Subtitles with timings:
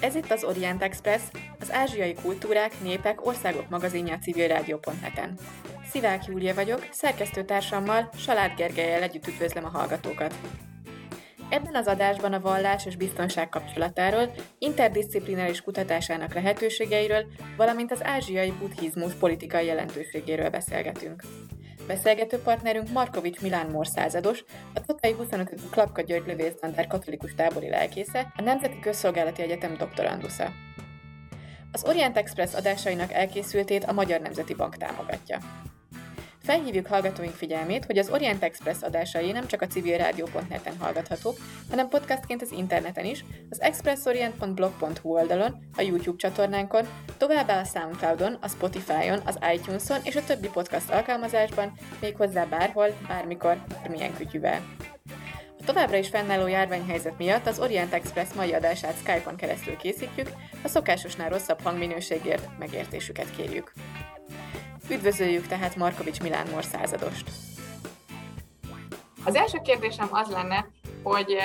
[0.00, 1.22] Ez itt az Orient Express,
[1.58, 5.38] az ázsiai kultúrák, népek, országok magazinja a civilrádió.net-en.
[5.90, 10.34] Szivák Júlia vagyok, szerkesztőtársammal, Salád Gergelyel együtt üdvözlöm a hallgatókat.
[11.50, 17.26] Ebben az adásban a vallás és biztonság kapcsolatáról, interdisziplináris kutatásának lehetőségeiről,
[17.56, 21.22] valamint az ázsiai buddhizmus politikai jelentőségéről beszélgetünk.
[21.86, 24.44] Beszélgető partnerünk Markovics Milán Mór százados,
[24.74, 25.70] a Tatai 25.
[25.70, 30.52] Klapka György Lövészbandár katolikus tábori lelkésze, a Nemzeti Közszolgálati Egyetem doktorandusza.
[31.72, 35.38] Az Orient Express adásainak elkészültét a Magyar Nemzeti Bank támogatja.
[36.42, 41.36] Felhívjuk hallgatóink figyelmét, hogy az Orient Express adásai nem csak a civilrádió.net-en hallgathatók,
[41.70, 48.48] hanem podcastként az interneten is, az expressorient.blog.hu oldalon, a YouTube csatornánkon, továbbá a Soundcloudon, a
[48.48, 54.60] Spotify-on, az iTunes-on és a többi podcast alkalmazásban, méghozzá bárhol, bármikor, bármilyen kütyüvel.
[55.58, 60.30] A továbbra is fennálló járványhelyzet miatt az Orient Express mai adását Skype-on keresztül készítjük,
[60.64, 63.72] a szokásosnál rosszabb hangminőségért megértésüket kérjük.
[64.90, 67.30] Üdvözöljük tehát Markovics Milán Mor századost.
[69.24, 70.66] Az első kérdésem az lenne,
[71.02, 71.36] hogy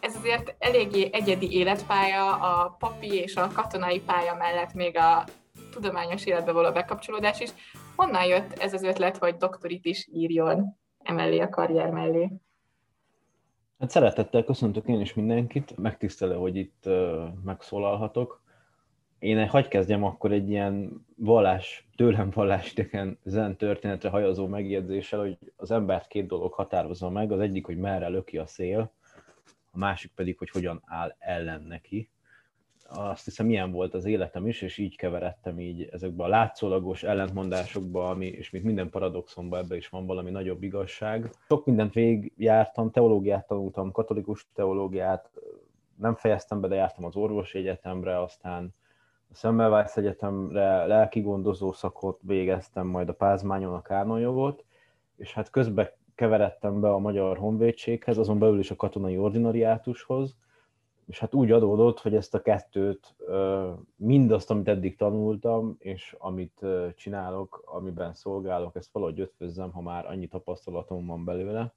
[0.00, 5.24] ez azért eléggé egyedi életpálya, a papi és a katonai pálya mellett még a
[5.70, 7.50] tudományos életbe való bekapcsolódás is.
[7.96, 12.32] Honnan jött ez az ötlet, hogy doktorit is írjon emellé a karrier mellé?
[13.78, 16.88] Hát szeretettel köszöntök én is mindenkit, megtisztelő, hogy itt
[17.44, 18.42] megszólalhatok
[19.22, 22.32] én hagy kezdjem akkor egy ilyen vallás, tőlem
[22.70, 27.76] idegen zen történetre hajazó megjegyzéssel, hogy az embert két dolog határozza meg, az egyik, hogy
[27.76, 28.92] merre löki a szél,
[29.70, 32.10] a másik pedig, hogy hogyan áll ellen neki.
[32.88, 38.10] Azt hiszem, ilyen volt az életem is, és így keveredtem így ezekbe a látszólagos ellentmondásokba,
[38.10, 41.30] ami, és mint minden paradoxonban ebbe is van valami nagyobb igazság.
[41.48, 45.30] Sok mindent végigjártam, teológiát tanultam, katolikus teológiát,
[45.96, 48.74] nem fejeztem be, de jártam az orvosi egyetemre, aztán
[49.32, 54.64] a Semmelweis Egyetemre lelki gondozó szakot végeztem, majd a Pázmányon a kánonjogot,
[55.16, 60.36] és hát közben keveredtem be a Magyar Honvédséghez, azon belül is a katonai ordinariátushoz,
[61.06, 63.16] és hát úgy adódott, hogy ezt a kettőt,
[63.96, 66.64] mindazt, amit eddig tanultam, és amit
[66.94, 71.72] csinálok, amiben szolgálok, ezt valahogy ötvözzem, ha már annyi tapasztalatom van belőle,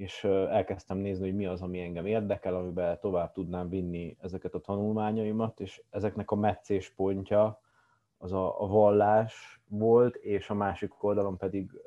[0.00, 4.60] és elkezdtem nézni, hogy mi az, ami engem érdekel, amiben tovább tudnám vinni ezeket a
[4.60, 7.60] tanulmányaimat, és ezeknek a meccés pontja
[8.18, 11.80] az a, a vallás volt, és a másik oldalon pedig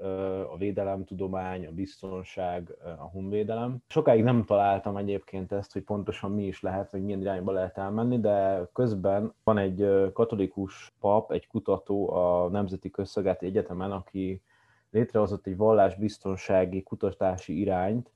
[0.52, 3.78] a védelemtudomány, a biztonság, a honvédelem.
[3.88, 8.20] Sokáig nem találtam egyébként ezt, hogy pontosan mi is lehet, vagy milyen irányba lehet elmenni,
[8.20, 14.42] de közben van egy katolikus pap, egy kutató a Nemzeti Közszolgálati Egyetemen, aki
[14.94, 18.12] létrehozott egy vallásbiztonsági kutatási irányt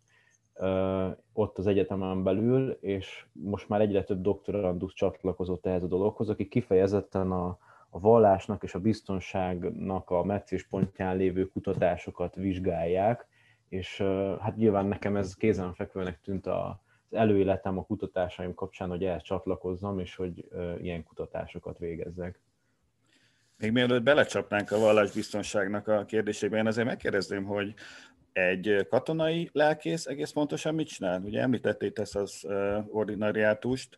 [1.34, 6.48] ott az egyetemen belül, és most már egyre több doktorandus csatlakozott ehhez a dologhoz, aki
[6.48, 7.58] kifejezetten a,
[7.90, 13.28] a vallásnak és a biztonságnak a pontján lévő kutatásokat vizsgálják,
[13.70, 14.02] és
[14.40, 20.00] hát nyilván nekem ez kézenfekvőnek tűnt a, az előéletem a kutatásaim kapcsán, hogy ehhez csatlakozzam,
[20.00, 20.50] és hogy
[20.82, 22.40] ilyen kutatásokat végezzek.
[23.60, 27.74] Még mielőtt belecsapnánk a vallásbiztonságnak a kérdésébe, én azért megkérdezném, hogy
[28.34, 31.22] egy katonai lelkész egész pontosan mit csinál?
[31.22, 32.48] Ugye említették ezt az
[32.88, 33.98] ordinariátust,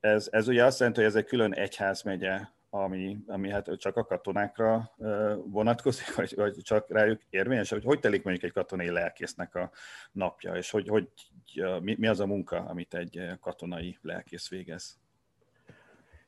[0.00, 2.40] ez, ez ugye azt jelenti, hogy ez egy külön egyházmegye,
[2.70, 4.94] ami, ami hát csak a katonákra
[5.44, 9.70] vonatkozik, vagy, vagy csak rájuk érvényes, hogy hogy telik mondjuk egy katonai lelkésznek a
[10.12, 11.08] napja, és hogy, hogy
[11.80, 15.00] mi, mi az a munka, amit egy katonai lelkész végez?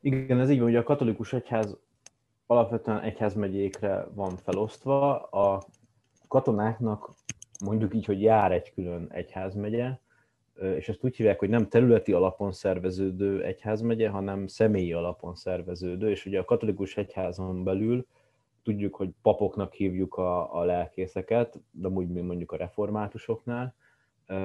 [0.01, 1.77] Igen, ez így van, hogy a katolikus egyház
[2.45, 5.19] alapvetően egyházmegyékre van felosztva.
[5.19, 5.63] A
[6.27, 7.13] katonáknak
[7.65, 9.97] mondjuk így, hogy jár egy külön egyházmegye,
[10.75, 16.25] és ezt úgy hívják, hogy nem területi alapon szerveződő egyházmegye, hanem személyi alapon szerveződő, és
[16.25, 18.05] ugye a katolikus egyházon belül
[18.63, 23.75] tudjuk, hogy papoknak hívjuk a, a lelkészeket, de úgy, mint mondjuk a reformátusoknál,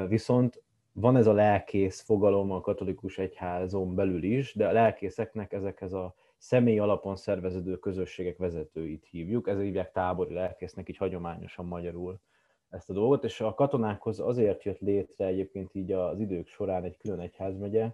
[0.09, 0.63] viszont
[0.93, 6.15] van ez a lelkész fogalom a katolikus egyházon belül is, de a lelkészeknek ezekhez a
[6.41, 12.21] személy alapon szerveződő közösségek vezetőit hívjuk, ezért hívják tábori lelkésznek, így hagyományosan magyarul
[12.69, 16.97] ezt a dolgot, és a katonákhoz azért jött létre egyébként így az idők során egy
[16.97, 17.93] külön egyházmegye,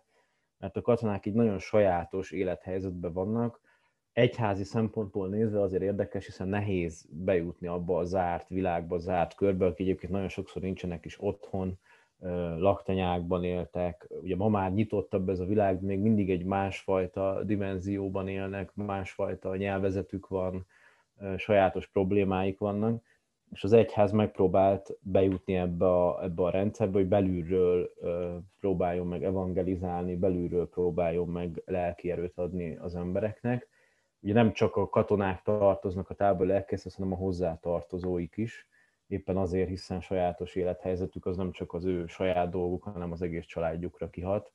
[0.58, 3.60] mert a katonák így nagyon sajátos élethelyzetben vannak,
[4.12, 9.86] egyházi szempontból nézve azért érdekes, hiszen nehéz bejutni abba a zárt világba, zárt körbe, akik
[9.86, 11.78] egyébként nagyon sokszor nincsenek is otthon,
[12.58, 18.74] laktanyákban éltek, ugye ma már nyitottabb ez a világ, még mindig egy másfajta dimenzióban élnek,
[18.74, 20.66] másfajta nyelvezetük van,
[21.36, 23.02] sajátos problémáik vannak,
[23.52, 27.92] és az egyház megpróbált bejutni ebbe a, ebbe a rendszerbe, hogy belülről
[28.60, 33.68] próbáljon meg evangelizálni, belülről próbáljon meg lelki erőt adni az embereknek.
[34.20, 38.68] Ugye nem csak a katonák tartoznak a tábor lelkészhez, hanem a hozzátartozóik is,
[39.06, 43.44] éppen azért, hiszen sajátos élethelyzetük az nem csak az ő saját dolguk, hanem az egész
[43.44, 44.52] családjukra kihat.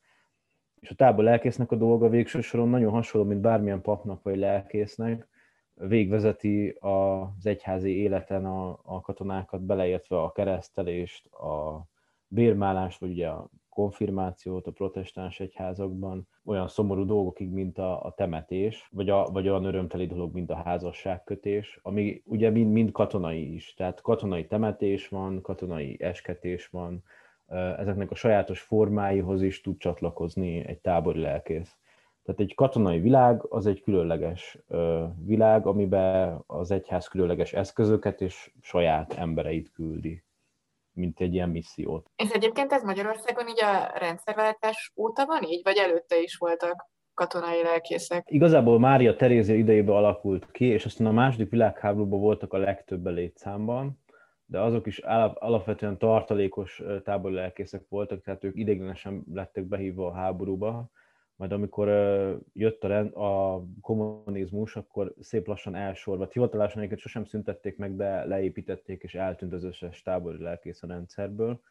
[0.79, 5.27] És a tábor lelkésznek a dolga végső soron nagyon hasonló, mint bármilyen papnak vagy lelkésznek,
[5.73, 11.85] végvezeti az egyházi életen a, a katonákat, beleértve a keresztelést, a
[12.33, 18.87] bérmálást, vagy ugye a konfirmációt a protestáns egyházakban, olyan szomorú dolgokig, mint a, a temetés,
[18.91, 23.73] vagy, a, vagy olyan örömteli dolog, mint a házasságkötés, ami ugye mind, mind katonai is.
[23.73, 27.03] Tehát katonai temetés van, katonai esketés van,
[27.77, 31.77] ezeknek a sajátos formáihoz is tud csatlakozni egy tábori lelkész.
[32.23, 34.57] Tehát egy katonai világ az egy különleges
[35.25, 40.23] világ, amiben az egyház különleges eszközöket és saját embereit küldi,
[40.93, 42.09] mint egy ilyen missziót.
[42.15, 47.63] És egyébként ez Magyarországon így a rendszerváltás óta van így, vagy előtte is voltak katonai
[47.63, 48.23] lelkészek?
[48.31, 53.99] Igazából Mária Terézia idejében alakult ki, és aztán a második világháborúban voltak a legtöbb létszámban,
[54.45, 54.97] de azok is
[55.33, 60.89] alapvetően tartalékos tábori lelkészek voltak, tehát ők ideiglenesen lettek behívva a háborúba,
[61.41, 61.87] majd amikor
[62.53, 66.33] jött a, rend, a kommunizmus, akkor szép lassan elsorvadt.
[66.33, 71.61] Hivatalosan egyébként sosem szüntették meg, de leépítették, és eltűnt az összes tábori lelkész a rendszerből.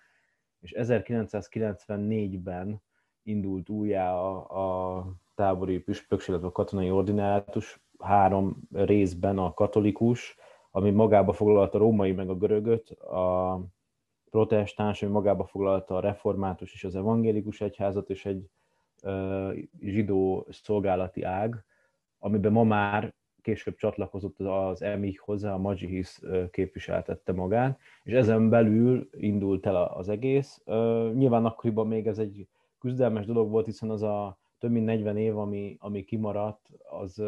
[0.60, 2.82] És 1994-ben
[3.22, 10.36] indult újjá a, a tábori püspökség, illetve a katonai ordinátus, három részben a katolikus,
[10.70, 13.60] ami magába foglalta a római meg a görögöt, a
[14.30, 18.50] protestáns, ami magába foglalta a református és az evangélikus egyházat, és egy
[19.80, 21.64] zsidó szolgálati ág,
[22.18, 26.20] amiben ma már később csatlakozott az EMI hozzá, a Majihis
[26.50, 30.62] képviseltette magát, és ezen belül indult el az egész.
[31.14, 32.48] Nyilván akkoriban még ez egy
[32.78, 37.22] küzdelmes dolog volt, hiszen az a több mint 40 év, ami, ami kimaradt, az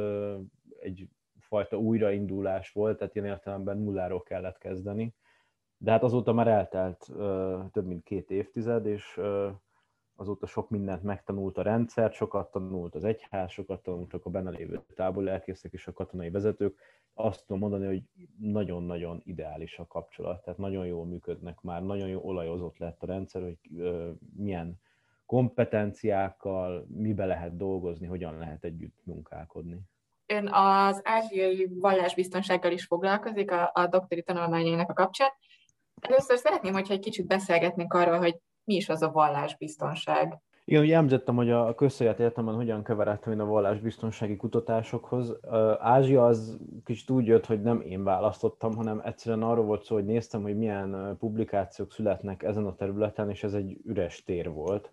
[0.81, 1.09] egy
[1.39, 5.15] fajta újraindulás volt, tehát ilyen értelemben nulláról kellett kezdeni.
[5.77, 7.11] De hát azóta már eltelt
[7.73, 9.21] több mint két évtized, és
[10.17, 14.83] azóta sok mindent megtanult a rendszer, sokat tanult az egyház, sokat tanultak a benne lévő
[14.95, 16.79] tábor lelkészek és a katonai vezetők.
[17.15, 18.03] Azt tudom mondani, hogy
[18.39, 23.43] nagyon-nagyon ideális a kapcsolat, tehát nagyon jól működnek már, nagyon jó olajozott lett a rendszer,
[23.43, 23.59] hogy
[24.37, 24.81] milyen
[25.27, 29.81] kompetenciákkal, mibe lehet dolgozni, hogyan lehet együtt munkálkodni.
[30.27, 35.31] Ön az ázsiai vallásbiztonsággal is foglalkozik a, a doktori tanulmányainak a kapcsán.
[36.01, 40.41] Először szeretném, hogyha egy kicsit beszélgetnénk arról, hogy mi is az a vallásbiztonság?
[40.65, 45.37] Igen, ugye említettem, hogy a közszélet értelemben hogyan keveredtem én a vallásbiztonsági kutatásokhoz.
[45.79, 50.05] Ázsia az kicsit úgy jött, hogy nem én választottam, hanem egyszerűen arról volt szó, hogy
[50.05, 54.93] néztem, hogy milyen publikációk születnek ezen a területen, és ez egy üres tér volt.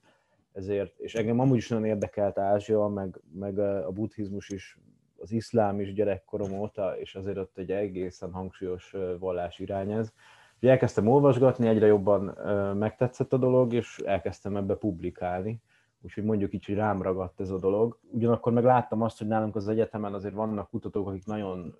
[0.54, 4.78] Ezért, és engem amúgy is nagyon érdekelt Ázsia, meg, meg a buddhizmus is,
[5.18, 10.14] az iszlám is gyerekkorom óta, és azért ott egy egészen hangsúlyos vallás irány ez
[10.62, 12.38] Ugye elkezdtem olvasgatni, egyre jobban
[12.78, 15.62] megtetszett a dolog, és elkezdtem ebbe publikálni.
[16.02, 18.00] Úgyhogy mondjuk így, hogy rám ragadt ez a dolog.
[18.12, 21.76] Ugyanakkor meg láttam azt, hogy nálunk az egyetemen azért vannak kutatók, akik nagyon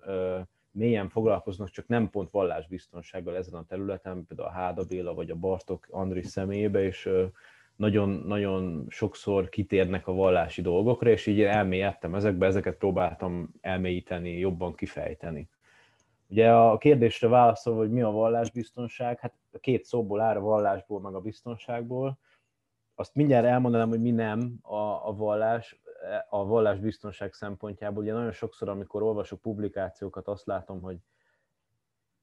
[0.70, 5.36] mélyen foglalkoznak, csak nem pont vallásbiztonsággal ezen a területen, például a Háda Béla vagy a
[5.36, 7.10] Bartok Andris személyébe, és
[7.76, 15.48] nagyon-nagyon sokszor kitérnek a vallási dolgokra, és így elmélyedtem ezekbe, ezeket próbáltam elmélyíteni, jobban kifejteni.
[16.30, 21.00] Ugye a kérdésre válaszol, hogy mi a vallásbiztonság, hát a két szóból áll a vallásból,
[21.00, 22.18] meg a biztonságból.
[22.94, 25.80] Azt mindjárt elmondanám, hogy mi nem a, a vallás,
[26.28, 28.02] a vallásbiztonság szempontjából.
[28.02, 30.96] Ugye nagyon sokszor, amikor olvasok publikációkat, azt látom, hogy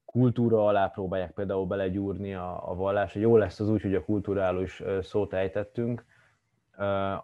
[0.04, 3.14] kultúra alá próbálják például belegyúrni a, a vallás.
[3.14, 6.04] Jó lesz az úgy, hogy a kultúráról is szót ejtettünk,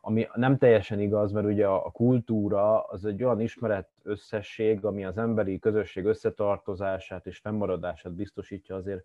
[0.01, 5.19] ami nem teljesen igaz, mert ugye a kultúra az egy olyan ismeret összesség, ami az
[5.19, 9.05] emberi közösség összetartozását és fennmaradását biztosítja, azért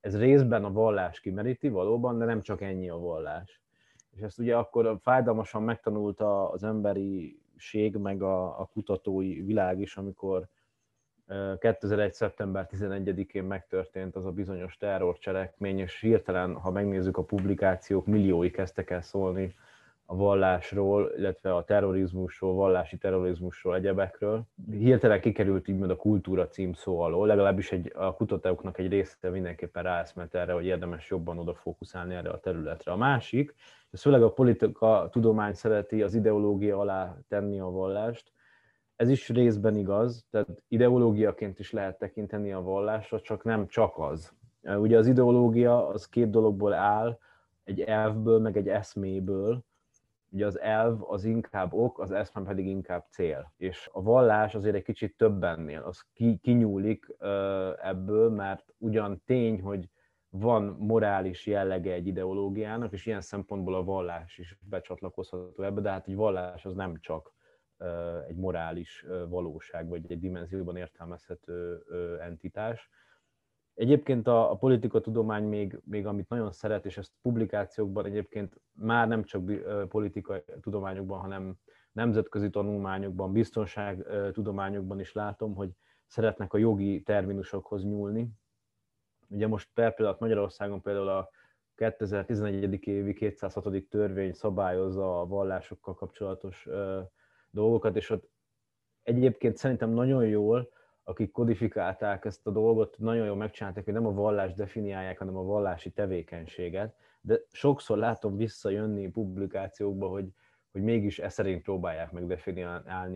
[0.00, 3.62] ez részben a vallás kimeríti valóban, de nem csak ennyi a vallás.
[4.14, 10.48] És ezt ugye akkor fájdalmasan megtanulta az emberiség, meg a, a kutatói világ is, amikor
[11.58, 12.12] 2001.
[12.12, 18.90] szeptember 11-én megtörtént az a bizonyos terrorcselekmény, és hirtelen, ha megnézzük a publikációk, milliói kezdtek
[18.90, 19.54] el szólni
[20.10, 24.42] a vallásról, illetve a terrorizmusról, vallási terrorizmusról, egyebekről.
[24.70, 29.82] Hirtelen kikerült így a kultúra cím szó alól, legalábbis egy, a kutatóknak egy része mindenképpen
[29.82, 32.92] ráeszment erre, hogy érdemes jobban odafókuszálni erre a területre.
[32.92, 33.54] A másik,
[33.90, 38.32] ez főleg a politika tudomány szereti az ideológia alá tenni a vallást,
[38.96, 44.32] ez is részben igaz, tehát ideológiaként is lehet tekinteni a vallásra, csak nem csak az.
[44.62, 47.18] Ugye az ideológia az két dologból áll,
[47.64, 49.66] egy elvből, meg egy eszméből.
[50.30, 53.52] Ugye az elv az inkább ok, az eszme pedig inkább cél.
[53.56, 57.06] És a vallás azért egy kicsit több ennél, az ki, kinyúlik
[57.82, 59.88] ebből, mert ugyan tény, hogy
[60.30, 66.08] van morális jellege egy ideológiának, és ilyen szempontból a vallás is becsatlakozható ebbe, de hát
[66.08, 67.32] egy vallás az nem csak
[68.28, 71.82] egy morális valóság, vagy egy dimenzióban értelmezhető
[72.20, 72.88] entitás.
[73.78, 79.24] Egyébként a, a politikatudomány még, még amit nagyon szeret, és ezt publikációkban egyébként már nem
[79.24, 79.42] csak
[79.88, 81.54] politikai tudományokban, hanem
[81.92, 85.70] nemzetközi tanulmányokban, biztonságtudományokban is látom, hogy
[86.06, 88.28] szeretnek a jogi terminusokhoz nyúlni.
[89.28, 91.30] Ugye most per pillanat Magyarországon például a
[91.74, 92.86] 2011.
[92.86, 93.82] évi 206.
[93.88, 96.68] törvény szabályozza a vallásokkal kapcsolatos
[97.50, 98.30] dolgokat, és ott
[99.02, 100.68] egyébként szerintem nagyon jól,
[101.08, 105.42] akik kodifikálták ezt a dolgot, nagyon jól megcsinálták, hogy nem a vallás definiálják, hanem a
[105.42, 110.28] vallási tevékenységet, de sokszor látom visszajönni publikációkba, hogy,
[110.72, 112.40] hogy mégis e szerint próbálják meg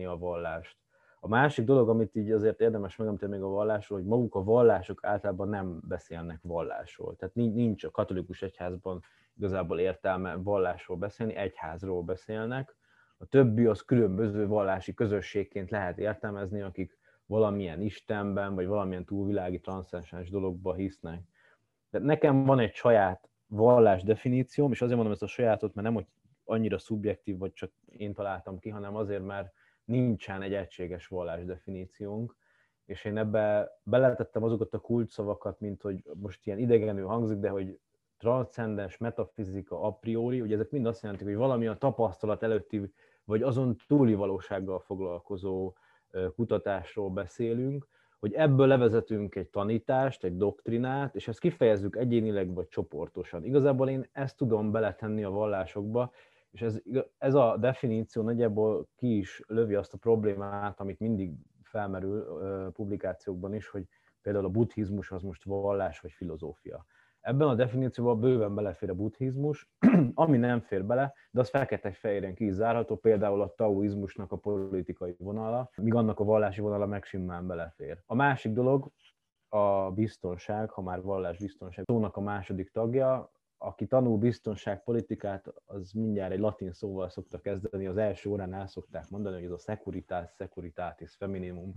[0.07, 0.77] a vallást.
[1.19, 5.05] A másik dolog, amit így azért érdemes megemlíteni még a vallásról, hogy maguk a vallások
[5.05, 7.15] általában nem beszélnek vallásról.
[7.15, 9.03] Tehát nincs a katolikus egyházban
[9.37, 12.75] igazából értelme vallásról beszélni, egyházról beszélnek,
[13.17, 17.01] a többi az különböző vallási közösségként lehet értelmezni, akik
[17.33, 21.21] valamilyen Istenben, vagy valamilyen túlvilági transzcendens dologba hisznek.
[21.89, 25.95] De nekem van egy saját vallás definícióm, és azért mondom ezt a sajátot, mert nem,
[25.95, 26.05] hogy
[26.43, 29.53] annyira szubjektív, vagy csak én találtam ki, hanem azért, mert
[29.85, 32.35] nincsen egy egységes vallás definíciónk,
[32.85, 37.79] és én ebbe beletettem azokat a kulcsszavakat, mint hogy most ilyen idegenül hangzik, de hogy
[38.17, 42.93] transzcendens, metafizika a priori, ugye ezek mind azt jelentik, hogy valami a tapasztalat előtti
[43.25, 45.73] vagy azon túli valósággal foglalkozó
[46.35, 47.87] kutatásról beszélünk,
[48.19, 53.43] hogy ebből levezetünk egy tanítást, egy doktrinát, és ezt kifejezzük egyénileg vagy csoportosan.
[53.43, 56.11] Igazából én ezt tudom beletenni a vallásokba,
[56.51, 56.81] és ez,
[57.17, 61.31] ez a definíció nagyjából ki is lövi azt a problémát, amit mindig
[61.63, 62.25] felmerül
[62.71, 63.87] publikációkban is, hogy
[64.21, 66.85] például a buddhizmus az most vallás vagy filozófia.
[67.23, 69.69] Ebben a definícióban bőven belefér a buddhizmus,
[70.13, 72.55] ami nem fér bele, de az fekete-fehéren ki is
[73.01, 78.01] például a taoizmusnak a politikai vonala, míg annak a vallási vonala meg simán belefér.
[78.05, 78.91] A másik dolog
[79.49, 86.31] a biztonság, ha már vallás biztonság, szónak a második tagja, aki tanul biztonságpolitikát, az mindjárt
[86.31, 90.29] egy latin szóval szokta kezdeni, az első órán el szokták mondani, hogy ez a securitas,
[90.37, 91.73] securitatis feminimum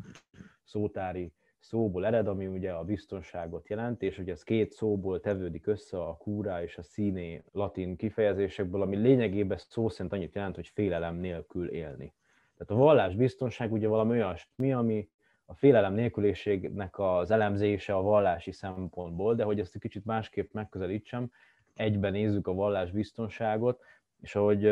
[0.65, 6.03] szótári szóból ered, ami ugye a biztonságot jelent, és ugye ez két szóból tevődik össze
[6.03, 11.17] a kúra és a színé latin kifejezésekből, ami lényegében szó szerint annyit jelent, hogy félelem
[11.17, 12.15] nélkül élni.
[12.57, 15.09] Tehát a vallás biztonság ugye valami olyasmi, ami
[15.45, 21.31] a félelem nélküliségnek az elemzése a vallási szempontból, de hogy ezt egy kicsit másképp megközelítsem,
[21.75, 23.83] egyben nézzük a vallás biztonságot,
[24.21, 24.63] és ahogy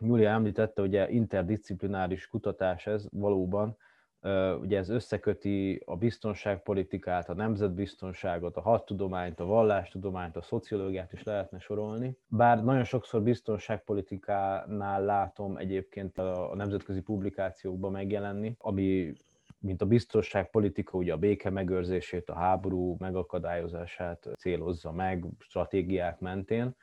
[0.00, 3.76] Julia említette, ugye interdisziplináris kutatás ez valóban,
[4.60, 11.58] ugye ez összeköti a biztonságpolitikát, a nemzetbiztonságot, a hadtudományt, a vallástudományt, a szociológiát is lehetne
[11.58, 12.16] sorolni.
[12.26, 19.12] Bár nagyon sokszor biztonságpolitikánál látom egyébként a nemzetközi publikációkban megjelenni, ami
[19.58, 26.76] mint a biztonságpolitika ugye a béke megőrzését, a háború megakadályozását célozza meg stratégiák mentén.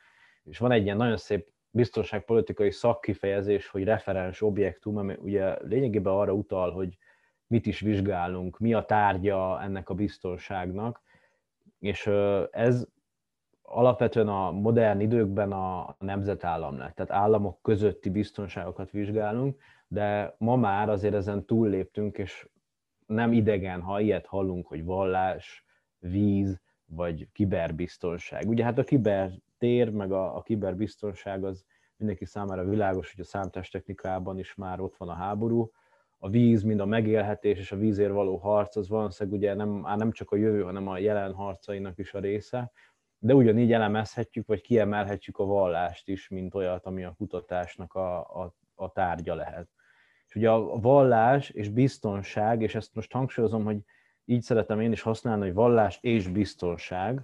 [0.44, 6.32] És van egy ilyen nagyon szép biztonságpolitikai szakkifejezés, hogy referens objektum, ami ugye lényegében arra
[6.32, 6.98] utal, hogy
[7.52, 11.02] mit is vizsgálunk, mi a tárgya ennek a biztonságnak,
[11.78, 12.06] és
[12.50, 12.86] ez
[13.62, 20.88] alapvetően a modern időkben a nemzetállam lett, tehát államok közötti biztonságokat vizsgálunk, de ma már
[20.88, 22.48] azért ezen túlléptünk, és
[23.06, 25.64] nem idegen, ha ilyet hallunk, hogy vallás,
[25.98, 28.48] víz, vagy kiberbiztonság.
[28.48, 31.64] Ugye hát a kibertér, meg a, a kiberbiztonság az
[31.96, 35.70] mindenki számára világos, hogy a számítástechnikában is már ott van a háború,
[36.24, 39.96] a víz, mind a megélhetés és a vízért való harc, az valószínűleg ugye nem, már
[39.96, 42.72] nem csak a jövő, hanem a jelen harcainak is a része,
[43.18, 48.54] de ugyanígy elemezhetjük, vagy kiemelhetjük a vallást is, mint olyat, ami a kutatásnak a, a,
[48.74, 49.68] a tárgya lehet.
[50.28, 53.78] És ugye a vallás és biztonság, és ezt most hangsúlyozom, hogy
[54.24, 57.22] így szeretem én is használni, hogy vallás és biztonság,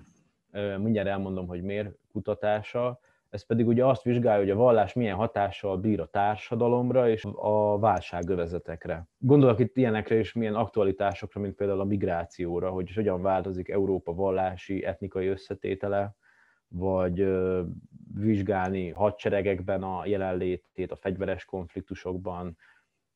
[0.78, 3.00] mindjárt elmondom, hogy miért kutatása,
[3.30, 7.78] ez pedig ugye azt vizsgálja, hogy a vallás milyen hatással bír a társadalomra és a
[7.78, 9.08] válságövezetekre.
[9.18, 14.84] Gondolok itt ilyenekre is, milyen aktualitásokra, mint például a migrációra, hogy hogyan változik Európa vallási,
[14.84, 16.14] etnikai összetétele,
[16.68, 17.28] vagy
[18.14, 22.56] vizsgálni hadseregekben a jelenlétét, a fegyveres konfliktusokban,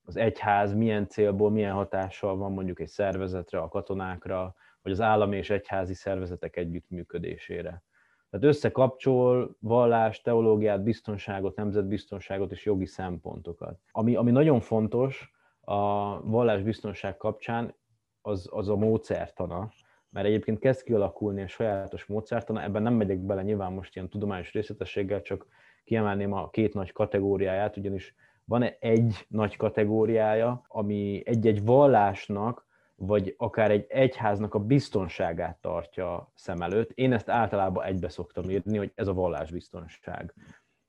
[0.05, 5.37] az egyház milyen célból, milyen hatással van mondjuk egy szervezetre, a katonákra, vagy az állami
[5.37, 7.83] és egyházi szervezetek együttműködésére.
[8.33, 13.79] Tehát összekapcsol vallást, teológiát, biztonságot, nemzetbiztonságot és jogi szempontokat.
[13.91, 17.75] Ami, ami nagyon fontos a vallásbiztonság kapcsán,
[18.21, 19.73] az, az a módszertana,
[20.11, 24.53] mert egyébként kezd kialakulni a sajátos módszertana, ebben nem megyek bele nyilván most ilyen tudományos
[24.53, 25.47] részletességgel, csak
[25.85, 32.67] kiemelném a két nagy kategóriáját, ugyanis van egy nagy kategóriája, ami egy-egy vallásnak,
[33.07, 36.91] vagy akár egy egyháznak a biztonságát tartja szem előtt.
[36.95, 40.35] Én ezt általában egybe szoktam írni, hogy ez a vallásbiztonság.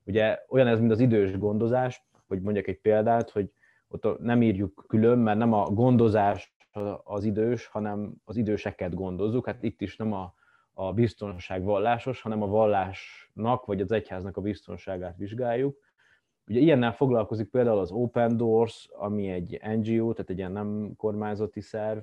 [0.04, 3.50] Ugye olyan ez, mint az idős gondozás, hogy mondjak egy példát, hogy
[3.88, 6.54] ott nem írjuk külön, mert nem a gondozás
[7.04, 9.46] az idős, hanem az időseket gondozzuk.
[9.46, 10.34] Hát itt is nem a,
[10.72, 15.78] a biztonság vallásos, hanem a vallásnak vagy az egyháznak a biztonságát vizsgáljuk.
[16.46, 21.60] Ugye ilyennel foglalkozik például az Open Doors, ami egy NGO, tehát egy ilyen nem kormányzati
[21.60, 21.98] szerv,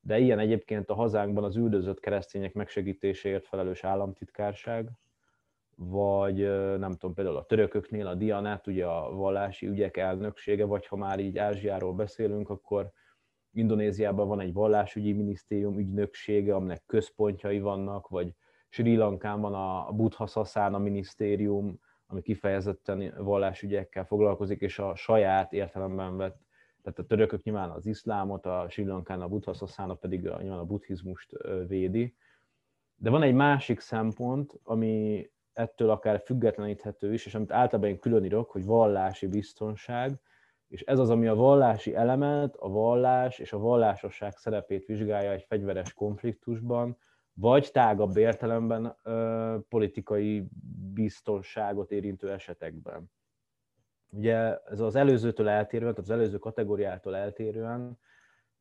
[0.00, 4.90] de ilyen egyébként a hazánkban az üldözött keresztények megsegítéséért felelős államtitkárság,
[5.76, 6.36] vagy
[6.78, 11.18] nem tudom, például a törököknél a Dianát, ugye a vallási ügyek elnöksége, vagy ha már
[11.18, 12.90] így Ázsiáról beszélünk, akkor
[13.52, 18.34] Indonéziában van egy vallásügyi minisztérium ügynöksége, aminek központjai vannak, vagy
[18.68, 26.16] Sri Lankán van a Buddha Sasana minisztérium, ami kifejezetten vallásügyekkel foglalkozik, és a saját értelemben
[26.16, 26.42] vett,
[26.82, 30.64] tehát a törökök nyilván az iszlámot, a Sri a Buddha Sasana pedig a, nyilván a
[30.64, 31.32] buddhizmust
[31.66, 32.14] védi.
[32.96, 38.46] De van egy másik szempont, ami ettől akár függetleníthető is, és amit általában én külön
[38.50, 40.20] hogy vallási biztonság,
[40.68, 45.44] és ez az, ami a vallási elemet, a vallás és a vallásosság szerepét vizsgálja egy
[45.48, 46.96] fegyveres konfliktusban,
[47.34, 50.48] vagy tágabb értelemben ö, politikai
[50.94, 53.10] biztonságot érintő esetekben.
[54.10, 57.98] Ugye ez az előzőtől eltérően, tehát az előző kategóriától eltérően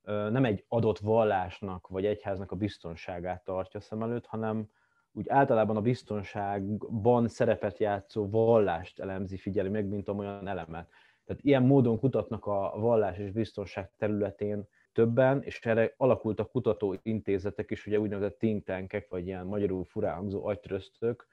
[0.05, 4.69] nem egy adott vallásnak vagy egyháznak a biztonságát tartja szem előtt, hanem
[5.11, 10.89] úgy általában a biztonságban szerepet játszó vallást elemzi, figyeli meg, mint olyan elemet.
[11.25, 17.72] Tehát ilyen módon kutatnak a vallás és biztonság területén többen, és erre alakultak kutató intézetek
[17.72, 21.27] is, ugye úgynevezett think tankek, vagy ilyen magyarul furán hangzó agytröztök,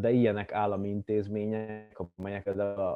[0.00, 2.46] de ilyenek állami intézmények, amelyek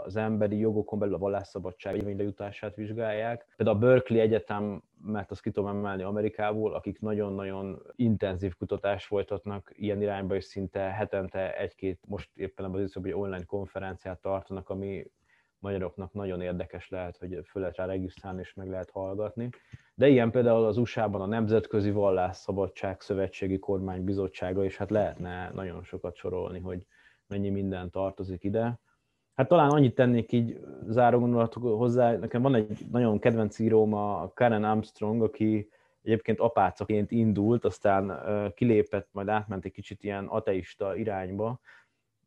[0.04, 3.46] az emberi jogokon belül a vallásszabadság érvényre jutását vizsgálják.
[3.56, 9.72] Például a Berkeley Egyetem, mert azt ki tudom emelni Amerikából, akik nagyon-nagyon intenzív kutatást folytatnak
[9.74, 15.06] ilyen irányba, és szinte hetente egy-két, most éppen az hogy online konferenciát tartanak, ami
[15.62, 19.48] magyaroknak nagyon érdekes lehet, hogy föl lehet rá regisztrálni és meg lehet hallgatni.
[19.94, 25.82] De ilyen például az USA-ban a Nemzetközi Vallásszabadság Szövetségi Kormány Bizottsága, és hát lehetne nagyon
[25.82, 26.86] sokat sorolni, hogy
[27.26, 28.80] mennyi minden tartozik ide.
[29.34, 32.16] Hát talán annyit tennék így záró gondolatok hozzá.
[32.16, 35.68] Nekem van egy nagyon kedvenc íróm, a Karen Armstrong, aki
[36.02, 38.22] egyébként apácaként indult, aztán
[38.54, 41.60] kilépett, majd átment egy kicsit ilyen ateista irányba,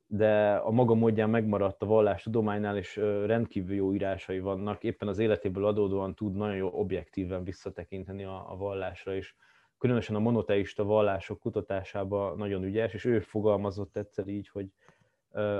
[0.08, 4.84] de a maga módján megmaradt a vallás tudománynál, és rendkívül jó írásai vannak.
[4.84, 9.36] Éppen az életéből adódóan tud nagyon jó objektíven visszatekinteni a, a vallásra, és
[9.78, 14.68] különösen a monoteista vallások kutatásában nagyon ügyes, és ő fogalmazott egyszer így, hogy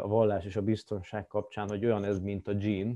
[0.02, 2.94] a vallás és a biztonság kapcsán, hogy olyan ez, mint a gene,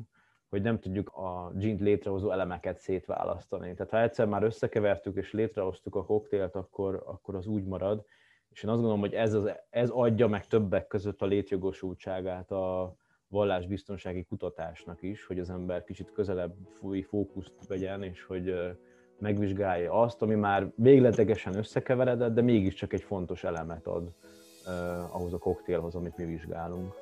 [0.50, 3.74] hogy nem tudjuk a gene létrehozó elemeket szétválasztani.
[3.74, 8.06] Tehát ha egyszer már összekevertük és létrehoztuk a koktélt, akkor, akkor az úgy marad,
[8.52, 12.96] és én azt gondolom, hogy ez, az, ez adja meg többek között a létjogosultságát a
[13.28, 18.54] vallásbiztonsági kutatásnak is, hogy az ember kicsit közelebb fúj fókuszt vegyen, és hogy
[19.20, 24.14] megvizsgálja azt, ami már végletegesen összekeveredett, de mégiscsak egy fontos elemet ad
[25.12, 26.94] ahhoz a koktélhoz, amit mi vizsgálunk.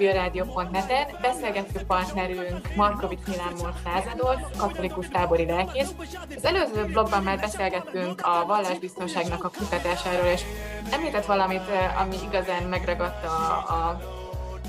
[0.00, 1.06] Express a civil rádió.net-en.
[1.20, 5.94] Beszélgető partnerünk Markovics Milán Lázador, katolikus tábori lelkész.
[6.36, 10.42] Az előző blogban már beszélgettünk a vallásbiztonságnak a kutatásáról, és
[10.90, 11.62] említett valamit,
[11.98, 14.00] ami igazán megragadta a, a,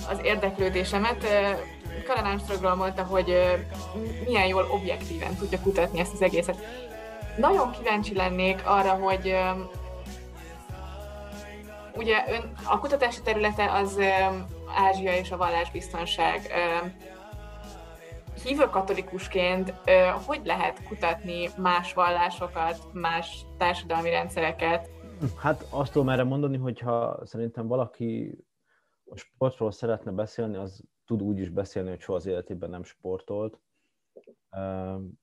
[0.09, 1.25] az érdeklődésemet.
[2.07, 3.57] Karen Armstrongról mondta, hogy
[4.25, 6.57] milyen jól objektíven tudja kutatni ezt az egészet.
[7.37, 9.35] Nagyon kíváncsi lennék arra, hogy
[11.95, 13.99] ugye ön, a kutatási területe az
[14.75, 16.41] Ázsia és a vallásbiztonság.
[18.43, 19.73] Hívő katolikusként
[20.25, 24.89] hogy lehet kutatni más vallásokat, más társadalmi rendszereket?
[25.37, 28.37] Hát azt tudom erre mondani, hogyha szerintem valaki
[29.05, 33.59] a sportról szeretne beszélni, az tud úgy is beszélni, hogy soha az életében nem sportolt.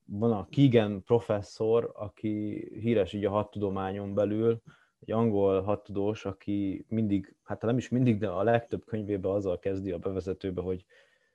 [0.05, 4.61] Van a Keegan professzor, aki híres így a hat tudományon belül,
[5.01, 9.91] egy angol hattudós, aki mindig, hát nem is mindig, de a legtöbb könyvében azzal kezdi
[9.91, 10.85] a bevezetőbe, hogy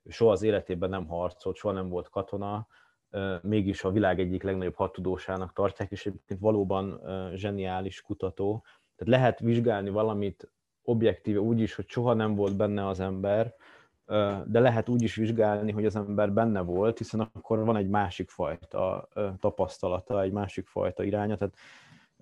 [0.09, 2.67] soha az életében nem harcolt, soha nem volt katona,
[3.43, 7.01] mégis a világ egyik legnagyobb hattudósának tartják, és egyébként valóban
[7.35, 8.63] zseniális kutató.
[8.97, 10.51] Tehát lehet vizsgálni valamit
[10.83, 13.55] objektíve úgy is, hogy soha nem volt benne az ember,
[14.45, 18.31] de lehet úgy is vizsgálni, hogy az ember benne volt, hiszen akkor van egy másik
[18.31, 19.09] fajta
[19.41, 21.37] tapasztalata, egy másik fajta iránya.
[21.37, 21.55] Tehát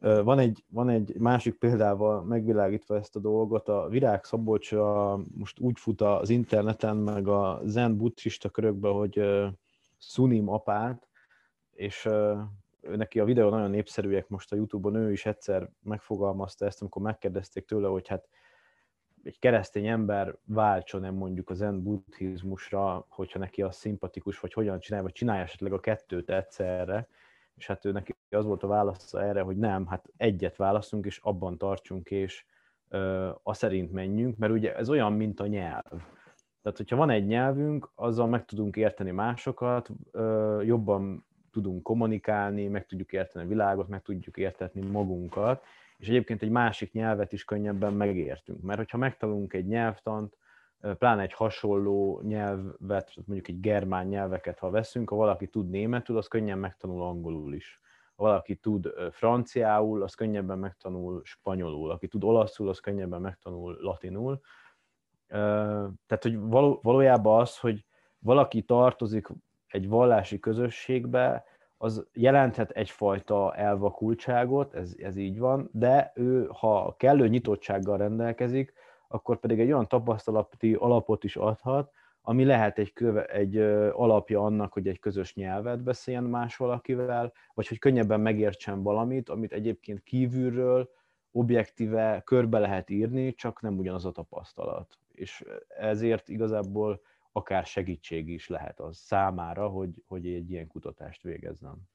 [0.02, 5.60] van egy, van egy másik példával megvilágítva ezt a dolgot, a Virág Szabolcs a, most
[5.60, 9.22] úgy fut az interneten, meg a zen buddhista körökbe, hogy
[9.98, 11.08] Sunim apát,
[11.72, 12.04] és
[12.80, 17.02] ő neki a videó nagyon népszerűek most a Youtube-on, ő is egyszer megfogalmazta ezt, amikor
[17.02, 18.28] megkérdezték tőle, hogy hát
[19.22, 25.04] egy keresztény ember váltson-e mondjuk a zen buddhizmusra, hogyha neki az szimpatikus, vagy hogyan csinálja,
[25.04, 27.08] vagy csinálja esetleg a kettőt egyszerre,
[27.62, 31.18] és hát ő neki az volt a válasza erre, hogy nem, hát egyet válaszunk, és
[31.22, 32.44] abban tartsunk, és
[32.88, 35.90] ö, a szerint menjünk, mert ugye ez olyan, mint a nyelv.
[36.62, 42.87] Tehát, hogyha van egy nyelvünk, azzal meg tudunk érteni másokat, ö, jobban tudunk kommunikálni, meg
[42.87, 45.64] tudjuk érteni a világot, meg tudjuk értetni magunkat,
[45.96, 48.62] és egyébként egy másik nyelvet is könnyebben megértünk.
[48.62, 50.37] Mert hogyha megtanulunk egy nyelvtant,
[50.99, 56.27] pláne egy hasonló nyelvet, mondjuk egy germán nyelveket, ha veszünk, ha valaki tud németül, az
[56.27, 57.81] könnyen megtanul angolul is.
[58.14, 61.90] Ha valaki tud franciául, az könnyebben megtanul spanyolul.
[61.90, 64.40] Aki tud olaszul, az könnyebben megtanul latinul.
[66.07, 66.38] Tehát, hogy
[66.83, 67.85] valójában az, hogy
[68.18, 69.29] valaki tartozik
[69.66, 71.45] egy vallási közösségbe,
[71.77, 78.73] az jelenthet egyfajta elvakultságot, ez, ez így van, de ő, ha kellő nyitottsággal rendelkezik,
[79.12, 83.57] akkor pedig egy olyan tapasztalati alapot is adhat, ami lehet egy, köve, egy
[83.92, 89.53] alapja annak, hogy egy közös nyelvet beszéljen más valakivel, vagy hogy könnyebben megértsen valamit, amit
[89.53, 90.90] egyébként kívülről
[91.31, 94.98] objektíve körbe lehet írni, csak nem ugyanaz a tapasztalat.
[95.12, 97.01] És ezért igazából
[97.33, 101.90] akár segítség is lehet az számára, hogy, hogy egy ilyen kutatást végezzen.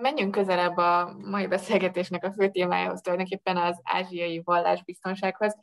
[0.00, 5.56] Menjünk közelebb a mai beszélgetésnek a fő témájához, tulajdonképpen az ázsiai vallásbiztonsághoz.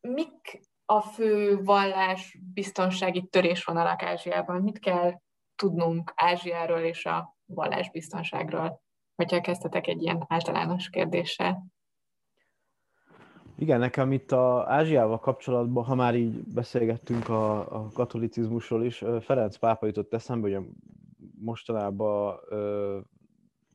[0.00, 4.62] Mik a fő vallás biztonsági törésvonalak Ázsiában?
[4.62, 5.20] Mit kell
[5.54, 8.82] tudnunk Ázsiáról és a vallásbiztonságról?
[9.14, 11.66] Hogyha kezdtetek egy ilyen általános kérdéssel.
[13.58, 19.56] Igen, nekem itt a Ázsiával kapcsolatban, ha már így beszélgettünk a, a katolicizmusról is, Ferenc
[19.56, 20.66] pápa jutott eszembe, hogy
[21.40, 22.38] mostanában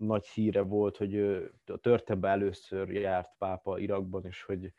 [0.06, 1.20] nagy híre volt, hogy
[1.66, 4.74] a történetben először járt pápa Irakban, és hogy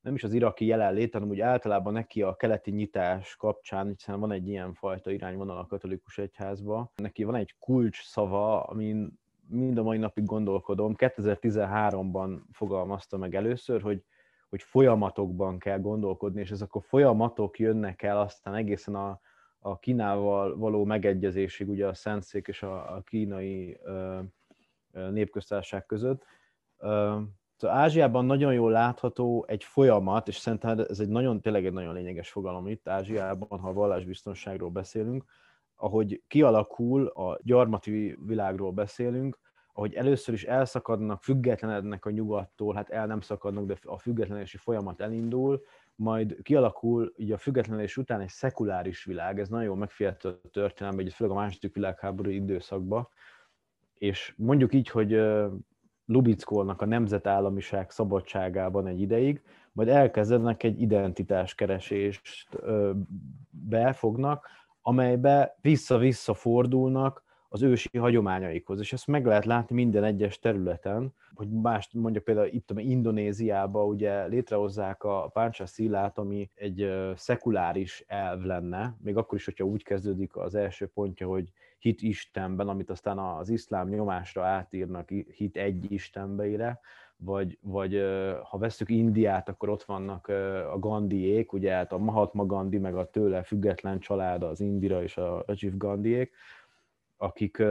[0.00, 4.32] nem is az iraki jelenlét, hanem úgy általában neki a keleti nyitás kapcsán, hiszen van
[4.32, 9.82] egy ilyen fajta irányvonal a katolikus egyházba, neki van egy kulcs szava, amin mind a
[9.82, 10.94] mai napig gondolkodom.
[10.96, 14.04] 2013-ban fogalmazta meg először, hogy,
[14.48, 19.20] hogy folyamatokban kell gondolkodni, és ezek a folyamatok jönnek el aztán egészen a,
[19.58, 24.20] a Kínával való megegyezésig, ugye a Szentszék és a, a kínai ö,
[25.10, 26.24] népköztársaság között.
[27.56, 31.94] Szóval Ázsiában nagyon jól látható egy folyamat, és szerintem ez egy nagyon, tényleg egy nagyon
[31.94, 35.24] lényeges fogalom itt Ázsiában, ha a vallásbiztonságról beszélünk,
[35.76, 39.38] ahogy kialakul, a gyarmati világról beszélünk,
[39.72, 45.00] ahogy először is elszakadnak, függetlenednek a nyugattól, hát el nem szakadnak, de a függetlenési folyamat
[45.00, 45.62] elindul,
[45.94, 51.36] majd kialakul ugye a függetlenés után egy szekuláris világ, ez nagyon megfigyelt a történelemben, főleg
[51.36, 53.08] a második világháború időszakban,
[53.98, 55.20] és mondjuk így, hogy
[56.04, 62.58] Lubickolnak a nemzetállamiság szabadságában egy ideig, majd elkezdenek egy identitáskeresést
[63.50, 64.46] befognak,
[64.82, 71.50] amelybe vissza-vissza fordulnak az ősi hagyományaikhoz, és ezt meg lehet látni minden egyes területen, hogy
[71.50, 78.96] más mondja például itt Indonéziában ugye létrehozzák a Páncsá Szilát, ami egy szekuláris elv lenne,
[79.02, 83.48] még akkor is, hogyha úgy kezdődik az első pontja, hogy hit Istenben, amit aztán az
[83.48, 86.80] iszlám nyomásra átírnak hit egy Istenbeire,
[87.16, 88.02] vagy, vagy
[88.42, 90.28] ha veszük Indiát, akkor ott vannak
[90.72, 95.16] a Gandiék, ugye hát a Mahatma Gandhi, meg a tőle független család, az Indira és
[95.16, 96.32] a Rajiv Gandiék,
[97.16, 97.62] akik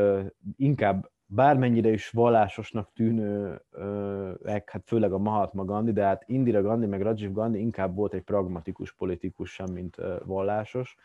[0.57, 7.01] inkább bármennyire is vallásosnak tűnőek, hát főleg a Mahatma Gandhi, de hát Indira Gandhi meg
[7.01, 10.97] Rajiv Gandhi inkább volt egy pragmatikus politikus sem, mint vallásos.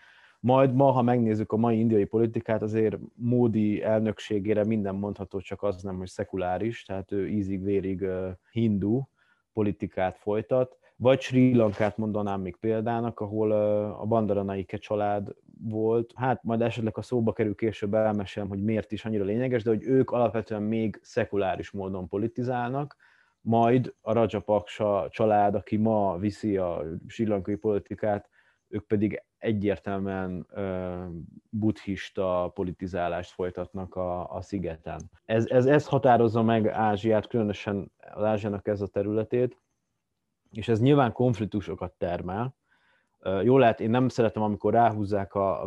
[0.44, 5.82] Majd ma, ha megnézzük a mai indiai politikát, azért Módi elnökségére minden mondható, csak az
[5.82, 8.04] nem, hogy szekuláris, tehát ő ízig-vérig
[8.50, 9.02] hindu
[9.52, 13.52] politikát folytat, vagy Sri Lankát mondanám még példának, ahol
[13.90, 16.12] a Bandaranaike család volt.
[16.14, 19.82] Hát majd esetleg a szóba kerül később elmesélem, hogy miért is annyira lényeges, de hogy
[19.84, 22.96] ők alapvetően még szekuláris módon politizálnak,
[23.40, 28.28] majd a Rajapaksa család, aki ma viszi a sri lankai politikát,
[28.68, 30.46] ők pedig egyértelműen
[31.50, 35.10] buddhista politizálást folytatnak a, a szigeten.
[35.24, 39.60] Ez, ez, ez határozza meg Ázsiát, különösen az Ázsiának ez a területét,
[40.50, 42.56] és ez nyilván konfliktusokat termel.
[43.42, 45.62] Jól lehet, én nem szeretem, amikor ráhúzzák a,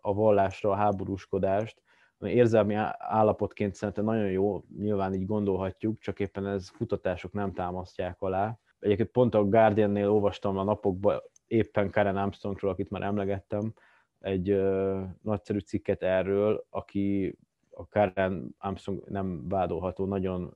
[0.00, 1.82] a vallásra a háborúskodást,
[2.18, 8.58] érzelmi állapotként szerintem nagyon jó, nyilván így gondolhatjuk, csak éppen ez kutatások nem támasztják alá.
[8.78, 13.72] Egyébként pont a Guardian-nél olvastam a napokban éppen Karen Armstrongról, akit már emlegettem,
[14.20, 17.36] egy ö, nagyszerű cikket erről, aki
[17.78, 20.54] a Karen Armstrong nem vádolható nagyon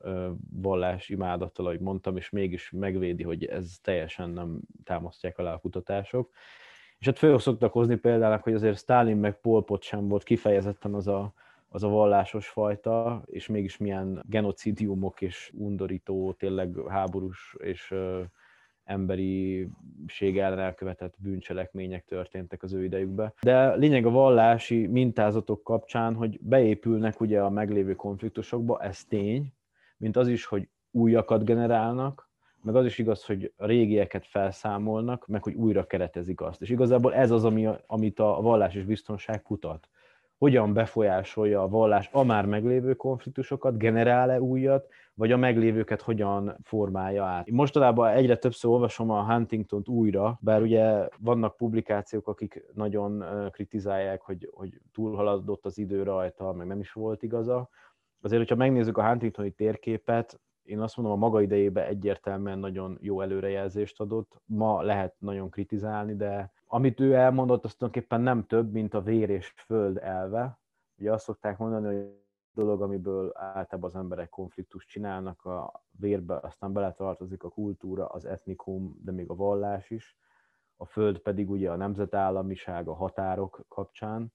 [0.53, 6.31] vallás imádattal, ahogy mondtam, és mégis megvédi, hogy ez teljesen nem támasztják alá a kutatások.
[6.98, 10.94] És hát föl szoktak hozni például, hogy azért Stalin meg Pol Pot sem volt kifejezetten
[10.94, 11.33] az a,
[11.68, 17.94] az a vallásos fajta, és mégis milyen genocidiumok és undorító, tényleg háborús és
[18.90, 23.33] emberiség ellen elkövetett bűncselekmények történtek az ő idejükben.
[23.42, 29.53] De lényeg a vallási mintázatok kapcsán, hogy beépülnek ugye a meglévő konfliktusokba, ez tény,
[29.96, 32.29] mint az is, hogy újakat generálnak,
[32.62, 36.62] meg az is igaz, hogy a régieket felszámolnak, meg hogy újra keretezik azt.
[36.62, 39.88] És igazából ez az, ami, amit a vallás és biztonság kutat
[40.40, 47.24] hogyan befolyásolja a vallás a már meglévő konfliktusokat, generál-e újat, vagy a meglévőket hogyan formálja
[47.24, 47.50] át.
[47.50, 54.50] Mostanában egyre többször olvasom a Huntington-t újra, bár ugye vannak publikációk, akik nagyon kritizálják, hogy,
[54.53, 57.68] hogy túlhaladott az idő rajta, meg nem is volt igaza.
[58.20, 63.20] Azért, hogyha megnézzük a Huntingtoni térképet, én azt mondom, a maga idejében egyértelműen nagyon jó
[63.20, 64.40] előrejelzést adott.
[64.44, 69.30] Ma lehet nagyon kritizálni, de amit ő elmondott, az tulajdonképpen nem több, mint a vér
[69.30, 70.59] és föld elve.
[70.98, 72.20] Ugye azt szokták mondani, hogy
[72.52, 78.96] dolog, amiből általában az emberek konfliktust csinálnak, a vérbe aztán beletartozik a kultúra, az etnikum,
[79.04, 80.16] de még a vallás is.
[80.76, 84.33] A föld pedig ugye a nemzetállamiság, a határok kapcsán.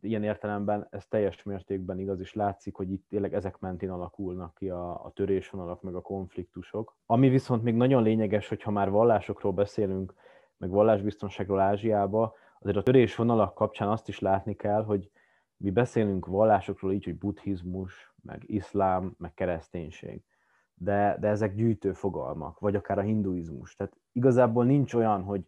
[0.00, 4.68] Ilyen értelemben ez teljes mértékben igaz, és látszik, hogy itt tényleg ezek mentén alakulnak ki
[4.68, 6.96] a, a törésvonalak, meg a konfliktusok.
[7.06, 10.14] Ami viszont még nagyon lényeges, hogyha már vallásokról beszélünk,
[10.56, 15.10] meg vallásbiztonságról Ázsiába, azért a törésvonalak kapcsán azt is látni kell, hogy
[15.56, 20.22] mi beszélünk vallásokról így, hogy buddhizmus, meg iszlám, meg kereszténység.
[20.74, 23.74] De, de ezek gyűjtő fogalmak, vagy akár a hinduizmus.
[23.74, 25.46] Tehát igazából nincs olyan, hogy,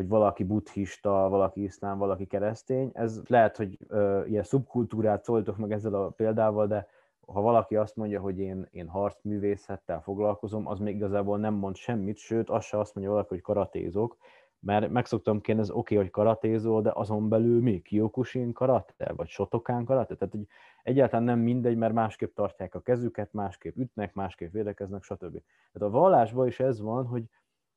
[0.00, 2.90] hogy valaki buddhista, valaki iszlám, valaki keresztény.
[2.92, 6.86] Ez lehet, hogy ö, ilyen szubkultúrát szólítok meg ezzel a példával, de
[7.26, 12.16] ha valaki azt mondja, hogy én, én harcművészettel foglalkozom, az még igazából nem mond semmit,
[12.16, 14.16] sőt, az se azt mondja valaki, hogy karatézok,
[14.60, 17.82] mert meg szoktam kérdezni, oké, okay, hogy karatézol, de azon belül mi?
[17.82, 19.12] Kyokushin karate?
[19.16, 20.14] Vagy Shotokan karate?
[20.14, 20.46] Tehát hogy
[20.82, 25.42] egyáltalán nem mindegy, mert másképp tartják a kezüket, másképp ütnek, másképp védekeznek, stb.
[25.72, 27.24] Tehát a vallásban is ez van, hogy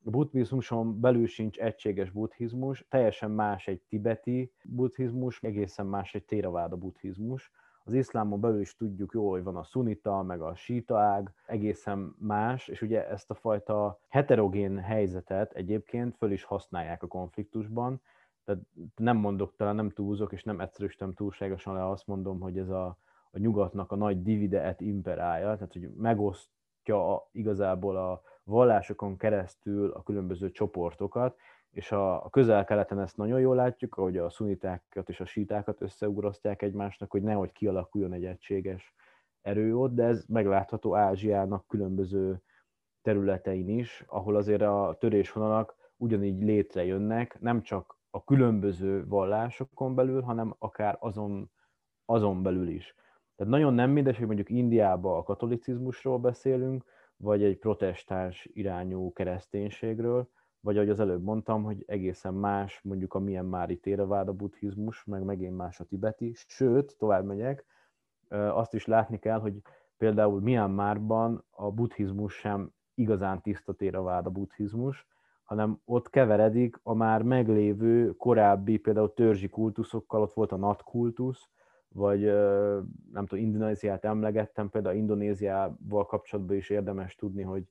[0.05, 6.75] a buddhizmuson belül sincs egységes buddhizmus, teljesen más egy tibeti buddhizmus, egészen más egy téraváda
[6.75, 7.51] buddhizmus,
[7.85, 12.15] az iszlámon belül is tudjuk jó, hogy van a szunita, meg a síta ág, egészen
[12.19, 18.01] más, és ugye ezt a fajta heterogén helyzetet egyébként föl is használják a konfliktusban,
[18.45, 18.61] tehát
[18.95, 22.97] nem mondok, talán nem túlzok, és nem egyszerűsítem túlságosan le, azt mondom, hogy ez a,
[23.31, 30.03] a nyugatnak a nagy divide et imperája, tehát hogy megosztja igazából a vallásokon keresztül a
[30.03, 31.37] különböző csoportokat,
[31.71, 36.61] és a, a közel-keleten ezt nagyon jól látjuk, ahogy a szunitákat és a sítákat összeugrasztják
[36.61, 38.93] egymásnak, hogy nehogy kialakuljon egy egységes
[39.41, 42.41] erő ott, de ez meglátható Ázsiának különböző
[43.01, 50.55] területein is, ahol azért a törésvonalak ugyanígy létrejönnek, nem csak a különböző vallásokon belül, hanem
[50.59, 51.51] akár azon,
[52.05, 52.95] azon belül is.
[53.35, 56.83] Tehát nagyon nem mindegy, hogy mondjuk Indiában a katolicizmusról beszélünk,
[57.17, 63.19] vagy egy protestáns irányú kereszténységről, vagy ahogy az előbb mondtam, hogy egészen más mondjuk a
[63.19, 67.65] milyen mári térevád a buddhizmus, meg megint más a tibeti, sőt, tovább megyek,
[68.29, 69.61] azt is látni kell, hogy
[69.97, 75.07] például Myanmarban a buddhizmus sem igazán tiszta térevád a buddhizmus,
[75.43, 81.49] hanem ott keveredik a már meglévő korábbi, például törzsi kultuszokkal, ott volt a nat kultusz,
[81.93, 82.23] vagy
[83.11, 87.63] nem tudom, Indonéziát emlegettem, például Indonéziával kapcsolatban is érdemes tudni, hogy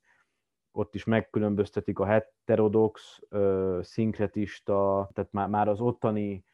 [0.72, 3.20] ott is megkülönböztetik a heterodox,
[3.80, 6.44] szinkretista, tehát már, már az ottani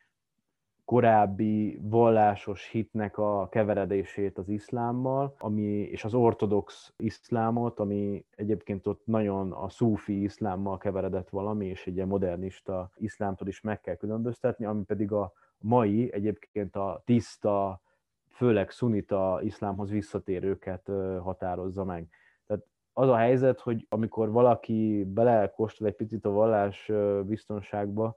[0.88, 9.02] korábbi vallásos hitnek a keveredését az iszlámmal, ami, és az ortodox iszlámot, ami egyébként ott
[9.04, 14.82] nagyon a szúfi iszlámmal keveredett valami, és egy modernista iszlámtól is meg kell különböztetni, ami
[14.82, 17.80] pedig a mai egyébként a tiszta,
[18.28, 20.90] főleg szunita iszlámhoz visszatérőket
[21.22, 22.08] határozza meg.
[22.46, 26.92] Tehát az a helyzet, hogy amikor valaki belekóstol egy picit a vallás
[27.24, 28.16] biztonságba,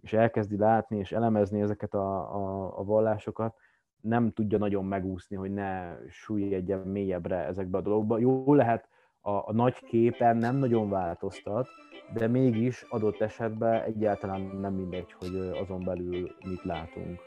[0.00, 3.56] és elkezdi látni és elemezni ezeket a, a, a vallásokat,
[4.00, 8.18] nem tudja nagyon megúszni, hogy ne súlyedjen mélyebbre ezekbe a dolgokba.
[8.18, 8.88] Jó lehet,
[9.20, 11.68] a, a nagy képen nem nagyon változtat,
[12.14, 17.20] de mégis adott esetben egyáltalán nem mindegy, hogy azon belül mit látunk.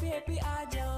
[0.00, 0.90] Happy aja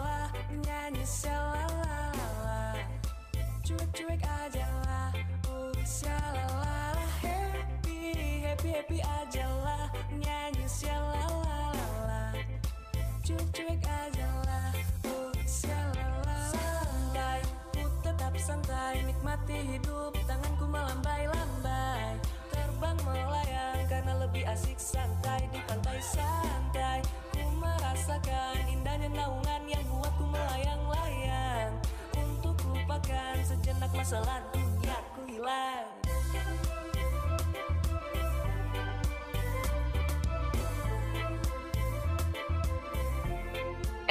[18.43, 20.11] santai nikmati hidup.
[20.27, 22.19] Tanganku melambai-lambai
[22.51, 23.87] terbang melayang.
[23.87, 26.99] Karena lebih asik santai di pantai santai
[27.31, 31.71] ku merasakan indahnya naungan yang buatku melayang-layang.
[32.19, 35.87] Untuk lupakan sejenak masalah dunia ku hilang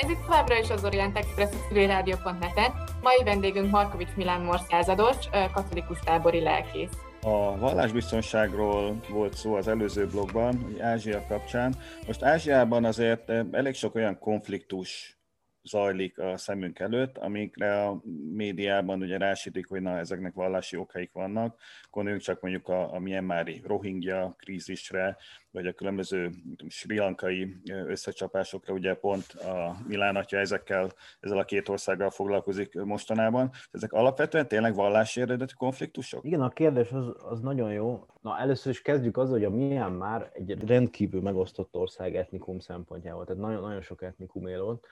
[0.02, 2.74] Ez itt továbbra is az Orient Express a civilrádió.net-en.
[3.02, 5.16] Mai vendégünk Markovics Milán Morszázados,
[5.54, 6.92] katolikus tábori lelkész.
[7.22, 11.76] A vallásbiztonságról volt szó az előző blogban, hogy Ázsia kapcsán.
[12.08, 15.20] Most Ázsiában azért elég sok olyan konfliktus
[15.64, 18.02] zajlik a szemünk előtt, amikre a
[18.34, 21.60] médiában ugye rásítik, hogy na, ezeknek vallási okaik vannak.
[21.92, 25.18] Gondoljunk csak mondjuk a, a Myanmari Rohingya krízisre,
[25.52, 26.32] vagy a különböző
[26.68, 33.52] sri lankai összecsapásokra, ugye pont a Milán atya ezekkel, ezzel a két országgal foglalkozik mostanában.
[33.72, 36.26] Ezek alapvetően tényleg vallási eredetű konfliktusok?
[36.26, 38.06] Igen, a kérdés az, az nagyon jó.
[38.22, 43.42] Na először is kezdjük azzal, hogy a Myanmar egy rendkívül megosztott ország etnikum szempontjából, tehát
[43.42, 44.88] nagyon, nagyon sok etnikum él ott,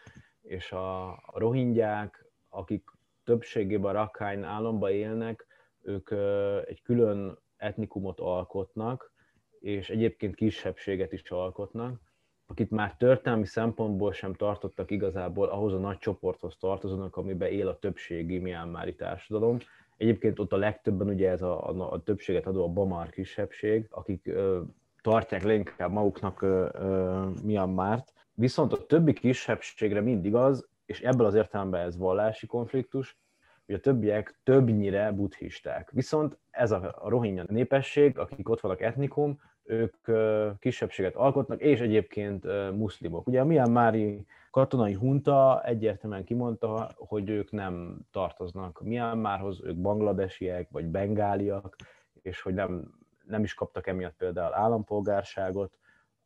[0.49, 2.83] és a, a rohingyák, akik
[3.23, 5.45] többségében Rakhine államban élnek,
[5.81, 6.11] ők
[6.65, 9.11] egy külön etnikumot alkotnak,
[9.59, 12.01] és egyébként kisebbséget is alkotnak,
[12.45, 17.79] akit már történelmi szempontból sem tartottak igazából ahhoz a nagy csoporthoz tartozónak, amiben él a
[17.79, 19.57] többségi Myanmari társadalom.
[19.97, 24.27] Egyébként ott a legtöbben ugye ez a, a, a többséget adó a Bamar kisebbség, akik
[24.27, 24.61] ö,
[25.01, 31.35] tartják leginkább maguknak ö, ö, Myanmart, Viszont a többi kisebbségre mindig az, és ebből az
[31.35, 33.17] értelemben ez vallási konfliktus,
[33.65, 35.91] hogy a többiek többnyire buddhisták.
[35.91, 39.95] Viszont ez a rohingya népesség, akik ott vannak etnikum, ők
[40.59, 43.27] kisebbséget alkotnak, és egyébként muszlimok.
[43.27, 50.85] Ugye a Myanmari katonai hunta egyértelműen kimondta, hogy ők nem tartoznak Myanmarhoz, ők bangladesiek vagy
[50.85, 51.75] bengáliak,
[52.21, 52.93] és hogy nem,
[53.25, 55.77] nem is kaptak emiatt például állampolgárságot,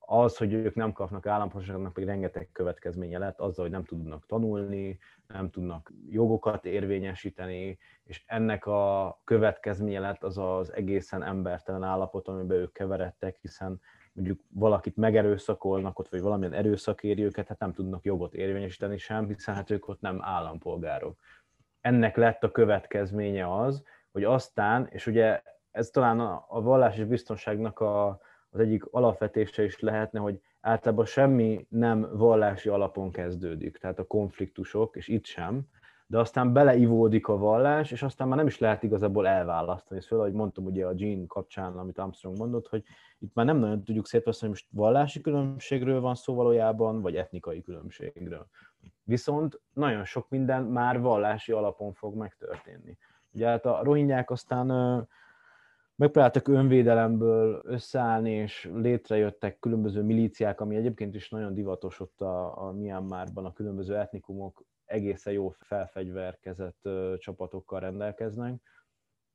[0.05, 4.99] az, hogy ők nem kapnak állampolgárságot, pedig rengeteg következménye lett, azzal, hogy nem tudnak tanulni,
[5.27, 12.57] nem tudnak jogokat érvényesíteni, és ennek a következménye lett az az egészen embertelen állapot, amiben
[12.57, 13.81] ők keveredtek, hiszen
[14.13, 19.27] mondjuk valakit megerőszakolnak ott, vagy valamilyen erőszak éri őket, hát nem tudnak jogot érvényesíteni sem,
[19.27, 21.19] hiszen hát ők ott nem állampolgárok.
[21.81, 25.41] Ennek lett a következménye az, hogy aztán, és ugye
[25.71, 28.19] ez talán a, a vallási biztonságnak a,
[28.53, 34.95] az egyik alapvetése is lehetne, hogy általában semmi nem vallási alapon kezdődik, tehát a konfliktusok,
[34.95, 35.61] és itt sem,
[36.07, 39.99] de aztán beleivódik a vallás, és aztán már nem is lehet igazából elválasztani.
[39.99, 42.83] Ez föl, ahogy mondtam ugye a Gene kapcsán, amit Armstrong mondott, hogy
[43.19, 47.61] itt már nem nagyon tudjuk szétválasztani, hogy most vallási különbségről van szó valójában, vagy etnikai
[47.61, 48.47] különbségről.
[49.03, 52.97] Viszont nagyon sok minden már vallási alapon fog megtörténni.
[53.31, 54.69] Ugye hát a rohingyák aztán
[56.03, 62.71] megpróbáltak önvédelemből összeállni, és létrejöttek különböző milíciák, ami egyébként is nagyon divatos ott a, a
[62.71, 68.61] Myanmarban, a különböző etnikumok egészen jó felfegyverkezett csapatokkal rendelkeznek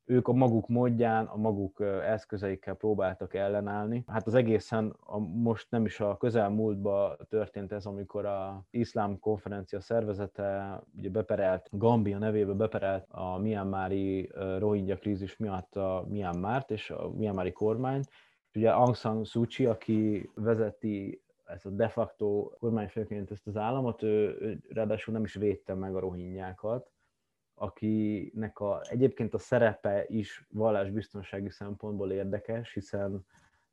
[0.08, 4.04] ők a maguk módján, a maguk eszközeikkel próbáltak ellenállni.
[4.06, 9.80] Hát az egészen a, most nem is a közelmúltban történt ez, amikor a iszlám konferencia
[9.80, 17.10] szervezete ugye beperelt, Gambia nevébe beperelt a Myanmari rohingya krízis miatt a Myanmart és a
[17.10, 18.02] Myanmari kormány.
[18.54, 24.02] Ugye Aung San Suu Kyi, aki vezeti ezt a de facto kormányfőként ezt az államot,
[24.02, 26.90] ő, ő ráadásul nem is védte meg a rohingyákat,
[27.58, 33.26] akinek a, egyébként a szerepe is vallásbiztonsági szempontból érdekes, hiszen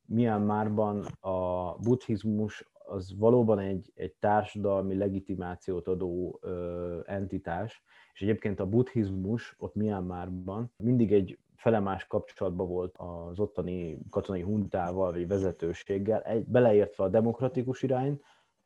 [0.06, 7.82] Myanmarban a buddhizmus az valóban egy, egy társadalmi legitimációt adó ö, entitás,
[8.14, 15.12] és egyébként a buddhizmus ott Myanmarban mindig egy felemás kapcsolatban volt az ottani katonai huntával
[15.12, 18.22] vagy vezetőséggel, egy, beleértve a demokratikus irányt,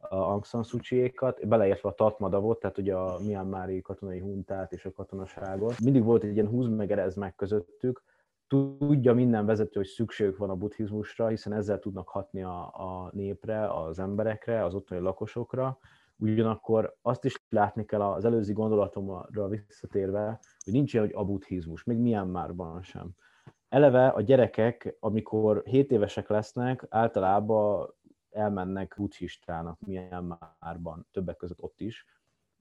[0.09, 4.85] a Aung San Suu Kyi-ékat, beleértve a Tatmadavot, tehát ugye a Myanmari katonai huntát és
[4.85, 5.81] a katonaságot.
[5.81, 8.03] Mindig volt egy ilyen húz meg meg közöttük,
[8.79, 13.73] tudja minden vezető, hogy szükségük van a buddhizmusra, hiszen ezzel tudnak hatni a, a népre,
[13.73, 15.79] az emberekre, az ottani lakosokra.
[16.17, 21.85] Ugyanakkor azt is látni kell az előző gondolatomra visszatérve, hogy nincs ilyen, hogy a buddhizmus,
[21.85, 23.11] még Myanmarban sem.
[23.69, 27.95] Eleve a gyerekek, amikor 7 évesek lesznek, általában
[28.31, 32.07] elmennek buddhistának Myanmarban, többek között ott is.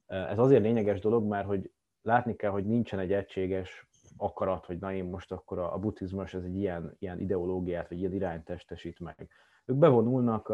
[0.08, 4.94] Ez azért lényeges dolog, mert hogy látni kell, hogy nincsen egy egységes akarat, hogy na
[4.94, 9.30] én most akkor a, buddhizmus ez egy ilyen, ilyen ideológiát, vagy ilyen irányt testesít meg.
[9.66, 10.54] Ők bevonulnak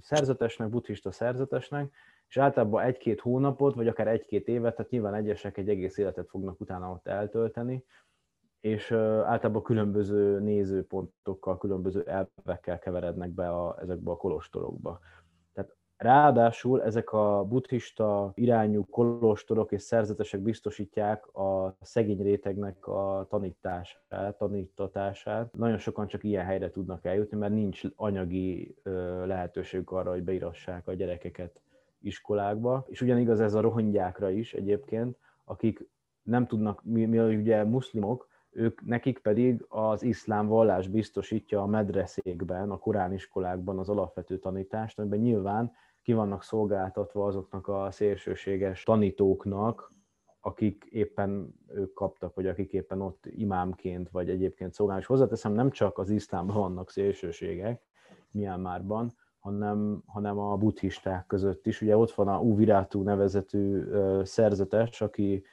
[0.00, 1.92] szerzetesnek, buddhista szerzetesnek,
[2.28, 6.60] és általában egy-két hónapot, vagy akár egy-két évet, tehát nyilván egyesek egy egész életet fognak
[6.60, 7.84] utána ott eltölteni,
[8.64, 8.92] és
[9.24, 15.00] általában különböző nézőpontokkal, különböző elvekkel keverednek be a, ezekbe a kolostorokba.
[15.52, 24.38] Tehát ráadásul ezek a buddhista irányú kolostorok és szerzetesek biztosítják a szegény rétegnek a tanítását,
[24.38, 25.52] tanítatását.
[25.56, 28.76] Nagyon sokan csak ilyen helyre tudnak eljutni, mert nincs anyagi
[29.24, 31.60] lehetőségük arra, hogy beírassák a gyerekeket
[32.00, 32.84] iskolákba.
[32.88, 35.88] És ugyanigaz ez a rohangyákra is egyébként, akik
[36.22, 42.70] nem tudnak, mi, mi ugye muszlimok, ők, nekik pedig az iszlám vallás biztosítja a medreszékben,
[42.70, 49.92] a korániskolákban az alapvető tanítást, amiben nyilván ki vannak szolgáltatva azoknak a szélsőséges tanítóknak,
[50.40, 55.04] akik éppen ők kaptak, vagy akik éppen ott imámként, vagy egyébként szolgálnak.
[55.04, 57.82] És hozzáteszem, nem csak az iszlámban vannak szélsőségek,
[58.30, 61.80] Myanmarban, hanem, hanem a buddhisták között is.
[61.80, 63.82] Ugye ott van a Uvirátú nevezetű
[64.22, 65.44] szerzetes, aki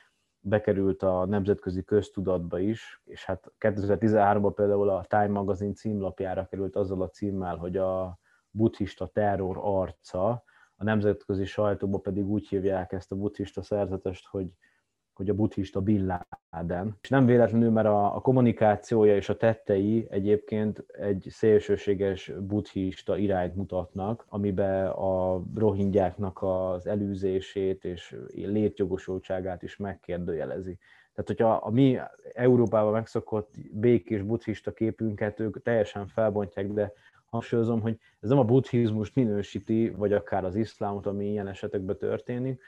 [0.42, 7.02] bekerült a nemzetközi köztudatba is, és hát 2013-ban például a Time magazin címlapjára került azzal
[7.02, 8.20] a címmel, hogy a
[8.52, 10.44] buddhista terror arca,
[10.76, 14.48] a nemzetközi sajtóban pedig úgy hívják ezt a buddhista szerzetest, hogy
[15.22, 16.20] hogy a buddhista Bin
[16.52, 16.98] Laden.
[17.02, 23.56] És nem véletlenül, mert a, a kommunikációja és a tettei egyébként egy szélsőséges buddhista irányt
[23.56, 30.78] mutatnak, amiben a rohingyáknak az elűzését és létjogosultságát is megkérdőjelezi.
[31.14, 31.98] Tehát, hogyha a mi
[32.34, 36.94] Európában megszokott békés buddhista képünket ők teljesen felbontják, de
[37.26, 42.62] hangsúlyozom, hogy ez nem a buddhizmus minősíti, vagy akár az iszlámot, ami ilyen esetekben történik,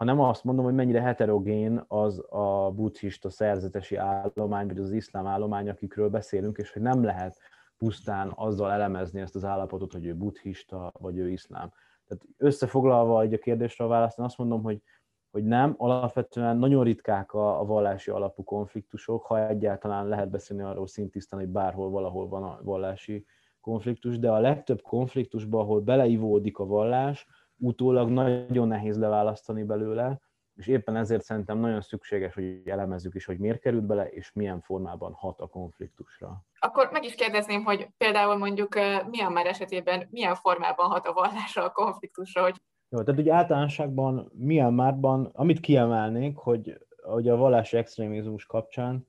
[0.00, 5.68] hanem azt mondom, hogy mennyire heterogén az a buddhista szerzetesi állomány, vagy az iszlám állomány,
[5.68, 7.38] akikről beszélünk, és hogy nem lehet
[7.76, 11.72] pusztán azzal elemezni ezt az állapotot, hogy ő buddhista, vagy ő iszlám.
[12.06, 14.82] Tehát összefoglalva egy a kérdésre a választ, azt mondom, hogy,
[15.30, 20.86] hogy nem, alapvetően nagyon ritkák a, a vallási alapú konfliktusok, ha egyáltalán lehet beszélni arról
[20.86, 23.26] szintisztán, hogy bárhol, valahol van a vallási
[23.60, 27.26] konfliktus, de a legtöbb konfliktusban, ahol beleivódik a vallás,
[27.60, 30.20] utólag nagyon nehéz leválasztani belőle,
[30.54, 34.60] és éppen ezért szerintem nagyon szükséges, hogy elemezzük is, hogy miért került bele, és milyen
[34.60, 36.44] formában hat a konfliktusra.
[36.58, 38.74] Akkor meg is kérdezném, hogy például mondjuk
[39.10, 42.60] milyen már esetében milyen formában hat a vallásra a konfliktusra, hogy
[42.92, 49.06] jó, tehát ugye általánosságban milyen márban, amit kiemelnék, hogy, hogy a vallási extrémizmus kapcsán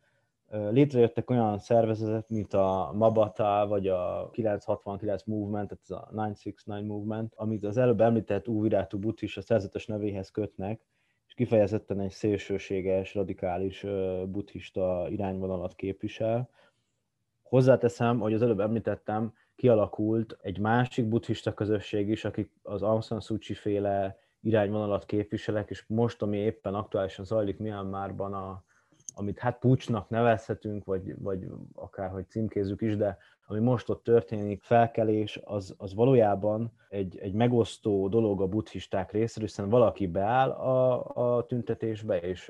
[0.52, 7.34] Létrejöttek olyan szervezetek, mint a Mabata, vagy a 969 Movement, tehát ez a 969 Movement,
[7.36, 10.82] amit az előbb említett Úvirátú buddhista szerzetes nevéhez kötnek,
[11.28, 13.86] és kifejezetten egy szélsőséges, radikális
[14.26, 16.50] buddhista irányvonalat képvisel.
[17.42, 23.20] Hozzáteszem, hogy az előbb említettem, kialakult egy másik buddhista közösség is, akik az Aung San
[23.20, 28.64] Suu Kyi féle irányvonalat képviselek, és most, ami éppen aktuálisan zajlik Myanmarban, a,
[29.14, 35.40] amit hát pucsnak nevezhetünk, vagy, vagy akárhogy címkézzük is, de ami most ott történik, felkelés,
[35.44, 41.46] az, az valójában egy, egy megosztó dolog a buddhisták részéről, hiszen valaki beáll a, a
[41.46, 42.50] tüntetésbe, és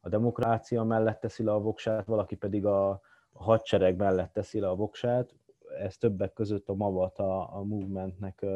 [0.00, 3.00] a demokrácia mellett teszi le a voksát, valaki pedig a,
[3.32, 5.34] hadsereg mellett teszi le a voksát.
[5.78, 8.46] Ez többek között a mavat a, a movementnek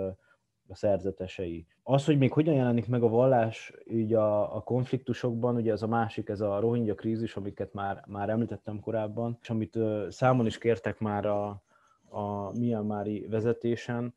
[0.68, 1.66] a szerzetesei.
[1.82, 5.86] Az, hogy még hogyan jelenik meg a vallás így a, a konfliktusokban, ugye ez a
[5.86, 10.58] másik, ez a rohingya krízis, amiket már, már említettem korábban, és amit uh, számon is
[10.58, 11.62] kértek már a,
[12.08, 14.14] a Myanmari vezetésen,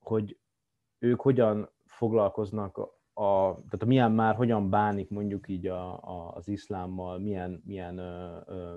[0.00, 0.38] hogy
[0.98, 2.78] ők hogyan foglalkoznak
[3.14, 7.98] a, tehát a milyen már hogyan bánik mondjuk így a, a, az iszlámmal, milyen, milyen
[7.98, 8.76] ö, ö,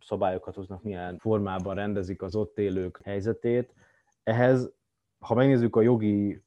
[0.00, 3.74] szabályokat hoznak, milyen formában rendezik az ott élők helyzetét.
[4.22, 4.72] Ehhez
[5.18, 6.42] ha megnézzük a jogi,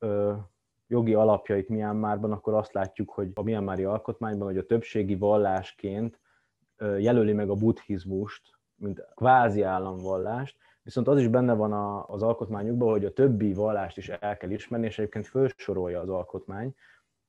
[0.88, 6.20] jogi alapjait Myanmarban, akkor azt látjuk, hogy a Myanmari alkotmányban, hogy a többségi vallásként
[6.98, 8.42] jelöli meg a buddhizmust,
[8.76, 14.10] mint kvázi államvallást, viszont az is benne van az alkotmányukban, hogy a többi vallást is
[14.10, 16.76] el kell ismerni, és egyébként felsorolja az alkotmány,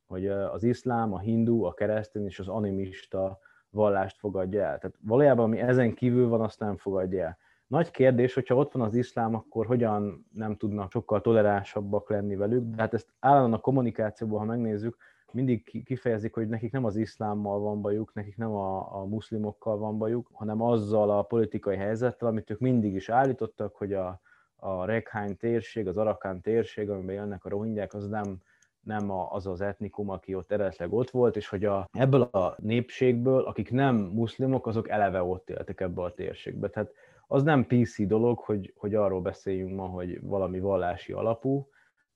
[0.06, 3.38] hogy az iszlám, a hindu, a keresztény és az animista
[3.70, 4.78] vallást fogadja el.
[4.78, 7.38] Tehát valójában, ami ezen kívül van, azt nem fogadja el.
[7.70, 12.74] Nagy kérdés, hogyha ott van az iszlám, akkor hogyan nem tudnak sokkal toleránsabbak lenni velük,
[12.74, 14.96] de hát ezt állandóan a kommunikációban, ha megnézzük,
[15.32, 19.98] mindig kifejezik, hogy nekik nem az iszlámmal van bajuk, nekik nem a, a muszlimokkal van
[19.98, 24.20] bajuk, hanem azzal a politikai helyzettel, amit ők mindig is állítottak, hogy a,
[24.56, 28.36] a Rekhány térség, az Arakán térség, amiben élnek a rohingyák, az nem,
[28.80, 33.42] nem az az etnikum, aki ott eredetleg ott volt, és hogy a, ebből a népségből,
[33.42, 36.68] akik nem muszlimok, azok eleve ott éltek ebbe a térségbe.
[36.68, 36.92] Tehát
[37.32, 41.68] az nem PC dolog, hogy, hogy arról beszéljünk ma, hogy valami vallási alapú.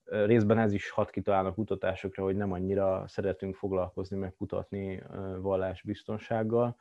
[0.03, 5.03] Részben ez is hat kitalálnak kutatásokra, hogy nem annyira szeretünk foglalkozni, meg kutatni
[5.41, 6.75] vallásbiztonsággal,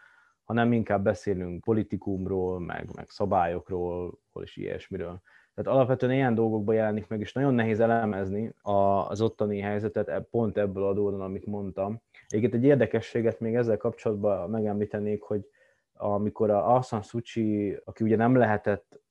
[0.45, 5.21] hanem inkább beszélünk politikumról, meg, meg szabályokról, és ilyesmiről.
[5.55, 10.57] Tehát alapvetően ilyen dolgokban jelenik meg, és nagyon nehéz elemezni az ottani helyzetet e, pont
[10.57, 12.03] ebből adódóan, amit mondtam.
[12.29, 15.49] Egyébként egy érdekességet még ezzel kapcsolatban megemlítenék, hogy
[15.95, 19.03] amikor a Aung San Suu Kyi, aki ugye nem lehetett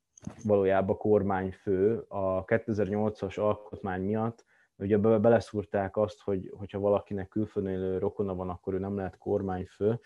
[0.43, 4.45] valójában kormányfő a 2008-as alkotmány miatt,
[4.77, 9.99] ugye beleszúrták azt, hogy hogyha valakinek külföldön élő rokona van, akkor ő nem lehet kormányfő.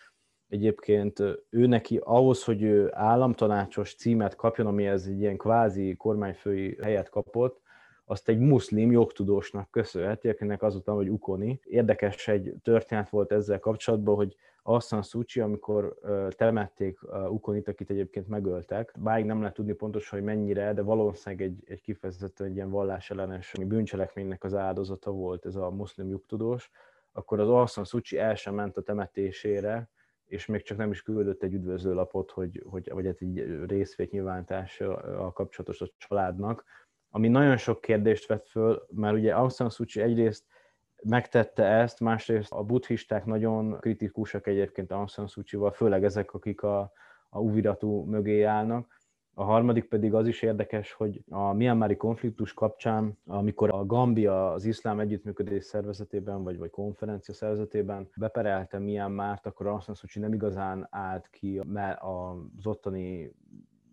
[0.47, 1.19] Egyébként
[1.49, 7.09] ő neki ahhoz, hogy ő államtanácsos címet kapjon, ami ez egy ilyen kvázi kormányfői helyet
[7.09, 7.61] kapott,
[8.09, 11.59] azt egy muszlim jogtudósnak köszönheti, akinek azután, hogy Ukoni.
[11.63, 14.35] Érdekes egy történet volt ezzel kapcsolatban, hogy
[14.69, 15.97] Assan Sucsi, amikor
[16.29, 16.99] temették
[17.29, 21.81] Ukonit, akit egyébként megöltek, báig nem lehet tudni pontosan, hogy mennyire, de valószínűleg egy, egy
[21.81, 26.71] kifejezetten egy ilyen vallásellenes bűncselekménynek az áldozata volt ez a muszlim jogtudós,
[27.11, 29.89] akkor az Assan Sucsi el sem ment a temetésére,
[30.25, 35.81] és még csak nem is küldött egy üdvözlőlapot, hogy, hogy, vagy hát egy részvétnyilvántással kapcsolatos
[35.81, 36.63] a családnak,
[37.09, 40.45] ami nagyon sok kérdést vett föl, mert ugye Aung San Suu Kyi egyrészt
[41.03, 46.91] megtette ezt, másrészt a buddhisták nagyon kritikusak egyébként Aung San Suu főleg ezek, akik a,
[47.29, 48.95] a uviratú mögé állnak.
[49.33, 54.65] A harmadik pedig az is érdekes, hogy a Myanmari konfliktus kapcsán, amikor a Gambia az
[54.65, 60.33] iszlám együttműködés szervezetében, vagy, vagy konferencia szervezetében beperelte Myanmart, akkor Aung San Suu Kyi nem
[60.33, 61.61] igazán állt ki
[61.99, 63.35] az ottani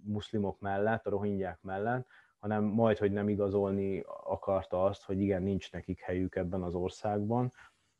[0.02, 2.06] muszlimok mellett, a rohingyák mellett,
[2.44, 7.52] hanem majd, hogy nem igazolni akarta azt, hogy igen, nincs nekik helyük ebben az országban.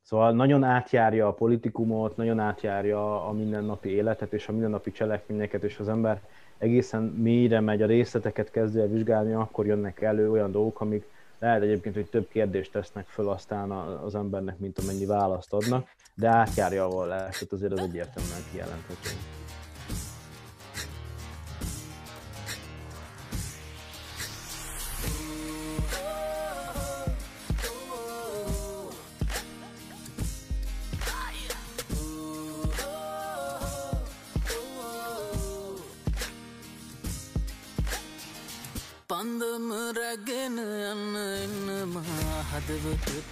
[0.03, 5.79] Szóval nagyon átjárja a politikumot, nagyon átjárja a mindennapi életet és a mindennapi cselekményeket, és
[5.79, 6.21] az ember
[6.59, 11.07] egészen mélyre megy, a részleteket kezdő el vizsgálni, akkor jönnek elő olyan dolgok, amik
[11.39, 16.29] lehet egyébként, hogy több kérdést tesznek föl aztán az embernek, mint amennyi választ adnak, de
[16.29, 19.44] átjárja a vallást, azért az egyértelműen kijelenthető.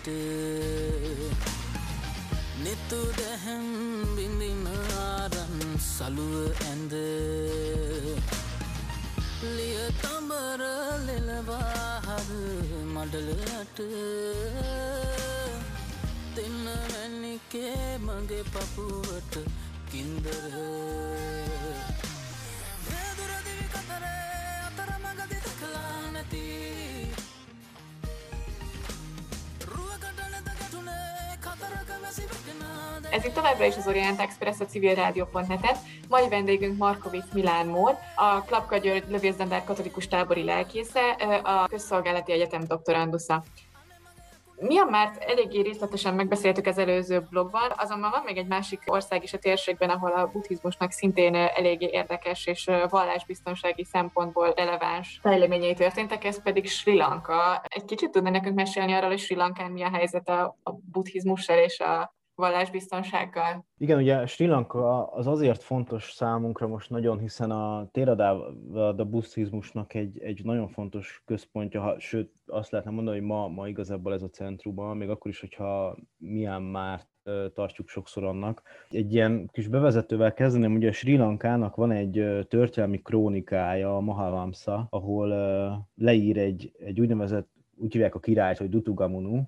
[0.04, 1.34] සිත
[2.64, 3.66] නෙතු දැහැම්
[4.16, 4.66] බිඳින
[4.98, 6.94] ආරන් සලුව ඇඳ.
[9.56, 10.62] ලිය තඹර
[11.06, 12.30] ලෙලවාහර
[12.94, 13.78] මඩලට.
[16.36, 19.34] දෙන්න වැනිකේ මගේ පපුුවට
[19.90, 21.61] කින්දර.
[33.12, 35.76] Ez itt továbbra is az Orient Express a civilrádió.net-en.
[36.08, 41.10] Mai vendégünk Markovic Milán Mór, a Klapka György Lövészember katolikus tábori lelkésze,
[41.42, 43.42] a Közszolgálati Egyetem doktorandusza.
[44.60, 49.38] Myanmart eléggé részletesen megbeszéltük az előző blogban, azonban van még egy másik ország is a
[49.38, 56.68] térségben, ahol a buddhizmusnak szintén eléggé érdekes és vallásbiztonsági szempontból releváns fejleményei történtek, ez pedig
[56.68, 57.62] Sri Lanka.
[57.68, 61.58] Egy kicsit tudna nekünk mesélni arról, hogy Sri Lankán mi a helyzet a, a buddhizmussal
[61.58, 63.66] és a vallásbiztonsággal?
[63.78, 70.18] Igen, ugye Sri Lanka az azért fontos számunkra most nagyon, hiszen a Theravada buddhizmusnak egy,
[70.18, 74.30] egy nagyon fontos központja, ha, sőt azt lehetne mondani, hogy ma, ma igazából ez a
[74.30, 77.00] centruma, még akkor is, hogyha milyen már
[77.54, 78.62] tartjuk sokszor annak.
[78.88, 85.28] Egy ilyen kis bevezetővel kezdeném, ugye Sri Lankának van egy történelmi krónikája, a Mahavamsa, ahol
[85.94, 89.42] leír egy, egy úgynevezett, úgy hívják a királyt, hogy Dutugamunu,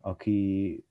[0.00, 0.84] aki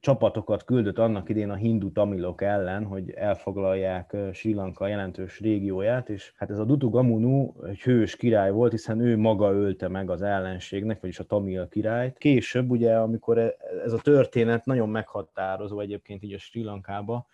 [0.00, 6.32] csapatokat küldött annak idén a hindu tamilok ellen, hogy elfoglalják Sri Lanka jelentős régióját, és
[6.36, 11.00] hát ez a Dutugamunu egy hős király volt, hiszen ő maga ölte meg az ellenségnek,
[11.00, 12.18] vagyis a tamil királyt.
[12.18, 17.26] Később ugye, amikor e- ez a történet nagyon meghatározó egyébként így a Sri Lankába,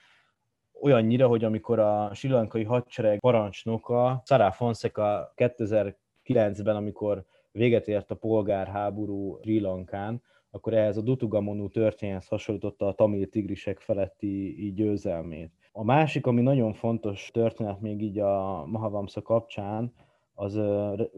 [0.81, 8.15] olyannyira, hogy amikor a sri lankai hadsereg parancsnoka Sarah Fonseca 2009-ben, amikor véget ért a
[8.15, 10.23] polgárháború Sri Lankán,
[10.57, 15.53] akkor ehhez a Dutugamonu történethez hasonlította a tamil tigrisek feletti így győzelmét.
[15.73, 19.93] A másik, ami nagyon fontos történet még így a Mahavamsa kapcsán,
[20.35, 20.61] az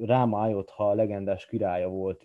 [0.01, 2.25] Ráma Ayodha legendás királya volt,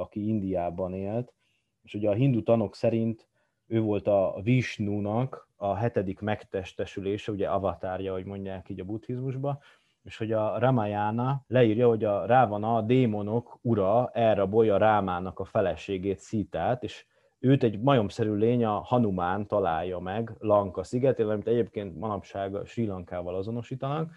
[0.00, 1.34] aki Indiában élt,
[1.82, 3.28] és ugye a hindu tanok szerint
[3.66, 9.58] ő volt a Vishnunak a hetedik megtestesülése, ugye avatárja, hogy mondják így a buddhizmusba,
[10.06, 16.18] és hogy a Ramayana leírja, hogy a Rávana, a démonok ura elrabolja Rámának a feleségét,
[16.18, 17.06] Szítát, és
[17.38, 22.86] őt egy majomszerű lény, a Hanumán találja meg Lanka szigetén, amit egyébként manapság a Sri
[22.86, 24.12] Lankával azonosítanak,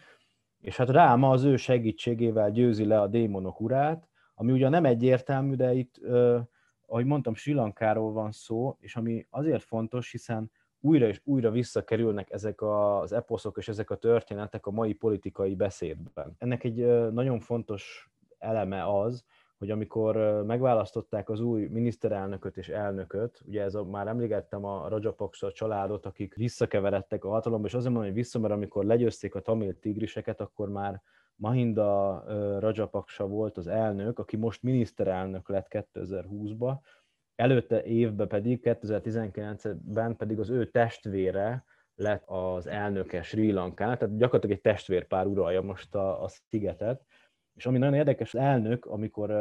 [0.61, 5.55] és hát Ráma az ő segítségével győzi le a démonok urát, ami ugye nem egyértelmű,
[5.55, 6.39] de itt, ö,
[6.85, 10.51] ahogy mondtam, Sri Lankáról van szó, és ami azért fontos, hiszen
[10.82, 16.36] újra és újra visszakerülnek ezek az eposzok és ezek a történetek a mai politikai beszédben.
[16.38, 19.23] Ennek egy nagyon fontos eleme az,
[19.57, 25.51] hogy amikor megválasztották az új miniszterelnököt és elnököt, ugye ez a, már emlegettem a Rajapaksa
[25.51, 29.80] családot, akik visszakeveredtek a hatalomba, és azért mondom, hogy vissza, mert amikor legyőzték a tamil
[29.80, 31.01] tigriseket, akkor már
[31.36, 32.23] Mahinda
[32.59, 36.73] Rajapaksa volt az elnök, aki most miniszterelnök lett 2020-ba,
[37.39, 41.63] előtte évben pedig, 2019-ben pedig az ő testvére
[41.95, 47.05] lett az elnöke Sri Lankán, tehát gyakorlatilag egy testvérpár uralja most a, a szigetet,
[47.55, 49.31] és ami nagyon érdekes, az elnök, amikor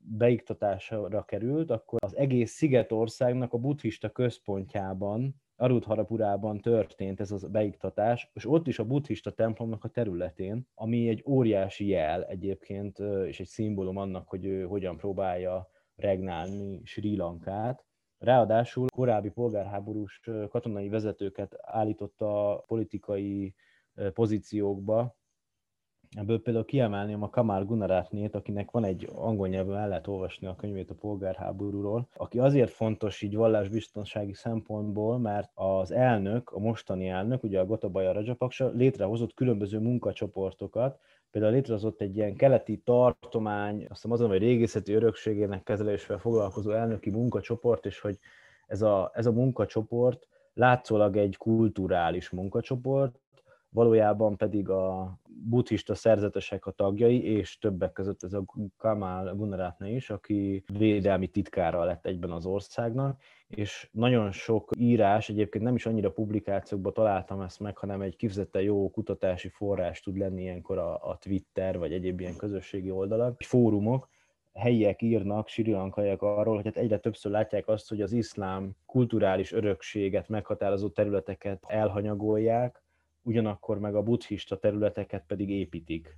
[0.00, 8.48] beiktatásra került, akkor az egész szigetországnak a buddhista központjában, Arudharapurában történt ez az beiktatás, és
[8.48, 13.96] ott is a buddhista templomnak a területén, ami egy óriási jel egyébként, és egy szimbólum
[13.96, 15.70] annak, hogy ő hogyan próbálja
[16.02, 17.84] regnálni Sri Lankát.
[18.18, 23.54] Ráadásul korábbi polgárháborús katonai vezetőket állította politikai
[24.12, 25.16] pozíciókba,
[26.16, 30.56] Ebből például kiemelném a Kamal Gunaratnét, akinek van egy angol nyelven el lehet olvasni a
[30.56, 37.42] könyvét a polgárháborúról, aki azért fontos így vallásbiztonsági szempontból, mert az elnök, a mostani elnök,
[37.42, 41.00] ugye a Gotabaya Rajapaksa létrehozott különböző munkacsoportokat,
[41.32, 47.10] például létrehozott egy ilyen keleti tartomány, azt hiszem azon, hogy régészeti örökségének kezelésével foglalkozó elnöki
[47.10, 48.18] munkacsoport, és hogy
[48.66, 53.20] ez a, ez a munkacsoport látszólag egy kulturális munkacsoport,
[53.72, 58.44] valójában pedig a buddhista szerzetesek a tagjai, és többek között ez a
[58.76, 65.64] Kamal Gunaratne is, aki védelmi titkára lett egyben az országnak, és nagyon sok írás, egyébként
[65.64, 70.42] nem is annyira publikációkban találtam ezt meg, hanem egy kifejezetten jó kutatási forrás tud lenni
[70.42, 74.08] ilyenkor a, a Twitter, vagy egyéb ilyen közösségi oldalak, fórumok,
[74.54, 79.52] helyiek írnak, sri lankaiak arról, hogy hát egyre többször látják azt, hogy az iszlám kulturális
[79.52, 82.81] örökséget meghatározó területeket elhanyagolják,
[83.22, 86.16] ugyanakkor meg a buddhista területeket pedig építik,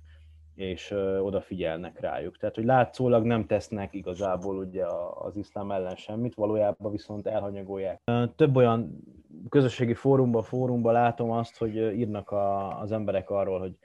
[0.55, 0.91] és
[1.21, 2.37] odafigyelnek rájuk.
[2.37, 8.01] Tehát, hogy látszólag nem tesznek igazából ugye az iszlám ellen semmit, valójában viszont elhanyagolják.
[8.35, 9.03] Több olyan
[9.49, 13.77] közösségi fórumban, fórumban látom azt, hogy írnak a, az emberek arról, hogy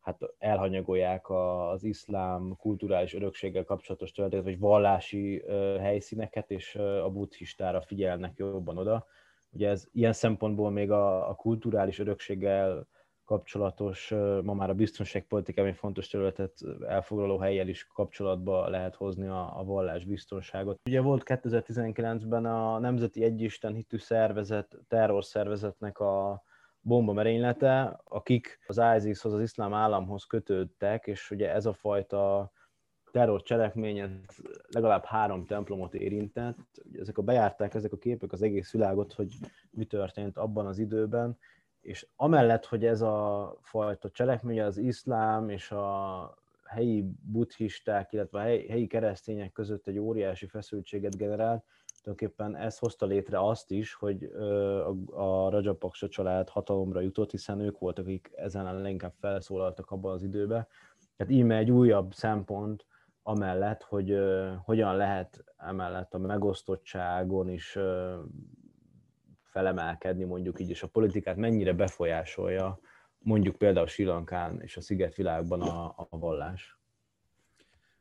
[0.00, 5.44] hát elhanyagolják az iszlám kulturális örökséggel kapcsolatos területeket, vagy vallási
[5.80, 9.06] helyszíneket, és a buddhistára figyelnek jobban oda
[9.50, 12.88] Ugye ez ilyen szempontból még a, a kulturális örökséggel
[13.24, 16.52] kapcsolatos, ma már a biztonságpolitikában fontos területet
[16.86, 20.80] elfoglaló helyjel is kapcsolatba lehet hozni a, a vallás biztonságot.
[20.88, 26.42] Ugye volt 2019-ben a Nemzeti Egyisten hitű szervezet, terrorszervezetnek a
[26.80, 32.52] bomba merénylete, akik az ISIS-hoz, az iszlám államhoz kötődtek, és ugye ez a fajta
[33.12, 34.20] terrorcselekmény
[34.68, 36.58] legalább három templomot érintett.
[36.92, 39.32] Ezek a bejárták, ezek a képek az egész világot, hogy
[39.70, 41.38] mi történt abban az időben,
[41.80, 48.42] és amellett, hogy ez a fajta cselekmény az iszlám és a helyi buddhisták, illetve a
[48.42, 51.64] helyi keresztények között egy óriási feszültséget generált,
[52.02, 54.24] tulajdonképpen ez hozta létre azt is, hogy
[55.10, 60.22] a Rajapaksa család hatalomra jutott, hiszen ők voltak, akik ezen a leginkább felszólaltak abban az
[60.22, 60.66] időben.
[61.16, 62.86] Tehát íme egy újabb szempont
[63.28, 64.18] amellett, hogy
[64.64, 67.78] hogyan lehet emellett a megosztottságon is
[69.42, 72.80] felemelkedni, mondjuk így, és a politikát mennyire befolyásolja
[73.18, 76.78] mondjuk például Sri Lankán és a szigetvilágban a, a vallás.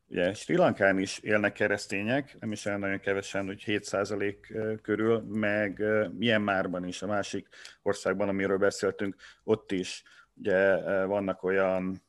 [0.10, 5.84] Ugye Sri Lankán is élnek keresztények, nem is olyan nagyon kevesen, hogy 7% körül, meg
[6.18, 7.48] Myanmarban is, a másik
[7.82, 10.04] országban, amiről beszéltünk, ott is
[10.36, 12.06] ugye vannak olyan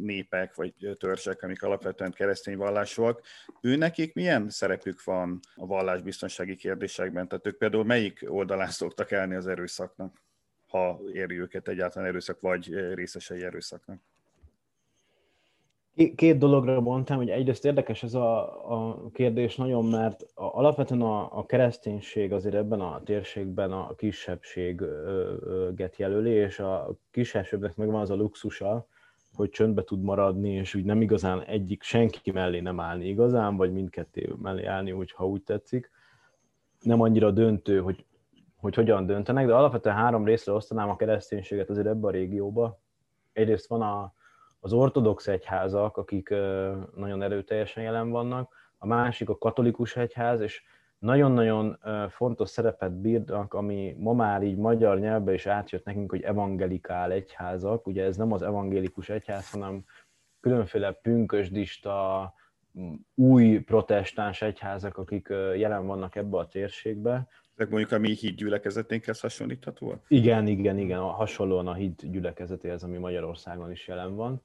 [0.00, 3.20] népek vagy törzsek, amik alapvetően keresztény vallásúak.
[3.60, 7.28] Ő nekik milyen szerepük van a vallásbiztonsági kérdésekben?
[7.28, 10.22] Tehát ők például melyik oldalán szoktak elni az erőszaknak,
[10.68, 14.00] ha éri őket egyáltalán erőszak, vagy részesei erőszaknak?
[16.14, 21.38] Két dologra mondtam, hogy egyrészt érdekes ez a, a kérdés nagyon, mert a, alapvetően a,
[21.38, 28.14] a kereszténység azért ebben a térségben a kisebbséget jelöli, és a kisebbségnek megvan az a
[28.14, 28.86] luxusa,
[29.40, 33.72] hogy csöndbe tud maradni, és úgy nem igazán egyik senki mellé nem állni igazán, vagy
[33.72, 35.90] mindkettő mellé állni, úgy, ha úgy tetszik.
[36.80, 38.04] Nem annyira döntő, hogy,
[38.56, 42.80] hogy hogyan döntenek, de alapvetően három részre osztanám a kereszténységet azért ebbe a régióba.
[43.32, 44.14] Egyrészt van a,
[44.60, 46.28] az ortodox egyházak, akik
[46.94, 50.62] nagyon erőteljesen jelen vannak, a másik a katolikus egyház, és
[51.00, 51.78] nagyon-nagyon
[52.08, 57.86] fontos szerepet bírnak, ami ma már így magyar nyelvbe is átjött nekünk, hogy evangelikál egyházak.
[57.86, 59.84] Ugye ez nem az evangélikus egyház, hanem
[60.40, 62.32] különféle pünkösdista,
[63.14, 67.28] új protestáns egyházak, akik jelen vannak ebbe a térségbe.
[67.54, 70.04] Ezek mondjuk a mi híd gyülekezeténkhez hasonlíthatóak?
[70.08, 74.42] Igen, igen, igen, hasonlóan a híd gyülekezetéhez, ami Magyarországon is jelen van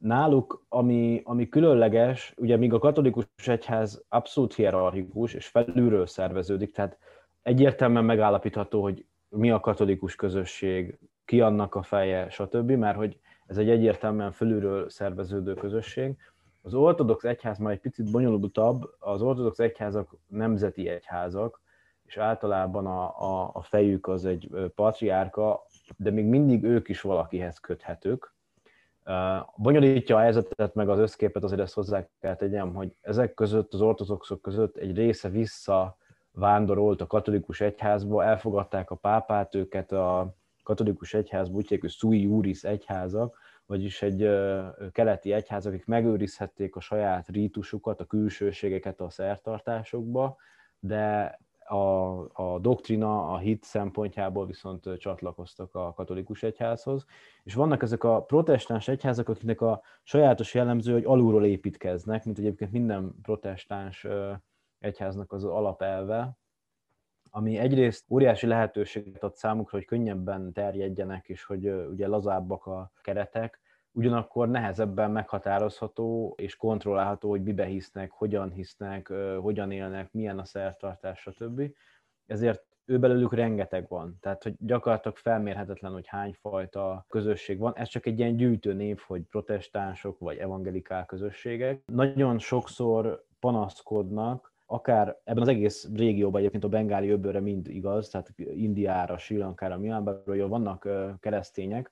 [0.00, 6.98] náluk, ami, ami különleges, ugye míg a katolikus egyház abszolút hierarchikus és felülről szerveződik, tehát
[7.42, 13.58] egyértelműen megállapítható, hogy mi a katolikus közösség, ki annak a feje, stb., mert hogy ez
[13.58, 16.16] egy egyértelműen felülről szerveződő közösség.
[16.62, 21.60] Az ortodox egyház már egy picit bonyolultabb, az ortodox egyházak nemzeti egyházak,
[22.06, 27.58] és általában a, a, a fejük az egy patriárka, de még mindig ők is valakihez
[27.58, 28.34] köthetők,
[29.56, 33.80] Bonyolítja a helyzetet, meg az összképet, azért ezt hozzá kell tegyem, hogy ezek között, az
[33.80, 35.96] ortodoxok között egy része vissza
[36.32, 42.64] vándorolt a katolikus egyházba, elfogadták a pápát, őket a katolikus egyház, úgy hogy sui juris
[42.64, 44.28] egyházak, vagyis egy
[44.92, 50.36] keleti egyház, akik megőrizhették a saját rítusukat, a külsőségeket a szertartásokba,
[50.78, 51.38] de
[51.70, 57.04] a, a doktrina, a hit szempontjából viszont csatlakoztak a katolikus egyházhoz.
[57.42, 62.72] És vannak ezek a protestáns egyházak, akiknek a sajátos jellemző, hogy alulról építkeznek, mint egyébként
[62.72, 64.06] minden protestáns
[64.78, 66.38] egyháznak az alapelve,
[67.30, 73.60] ami egyrészt óriási lehetőséget ad számukra, hogy könnyebben terjedjenek, és hogy ugye lazábbak a keretek,
[73.92, 81.20] ugyanakkor nehezebben meghatározható és kontrollálható, hogy mibe hisznek, hogyan hisznek, hogyan élnek, milyen a szertartás,
[81.20, 81.62] stb.
[82.26, 84.16] Ezért ő belőlük rengeteg van.
[84.20, 87.72] Tehát, hogy gyakorlatilag felmérhetetlen, hogy hány fajta közösség van.
[87.76, 91.82] Ez csak egy ilyen gyűjtő név, hogy protestánsok vagy evangelikál közösségek.
[91.86, 98.32] Nagyon sokszor panaszkodnak, akár ebben az egész régióban egyébként a bengáli öbölre mind igaz, tehát
[98.36, 100.88] Indiára, Sri Lankára, Myanmarra, vannak
[101.20, 101.90] keresztények,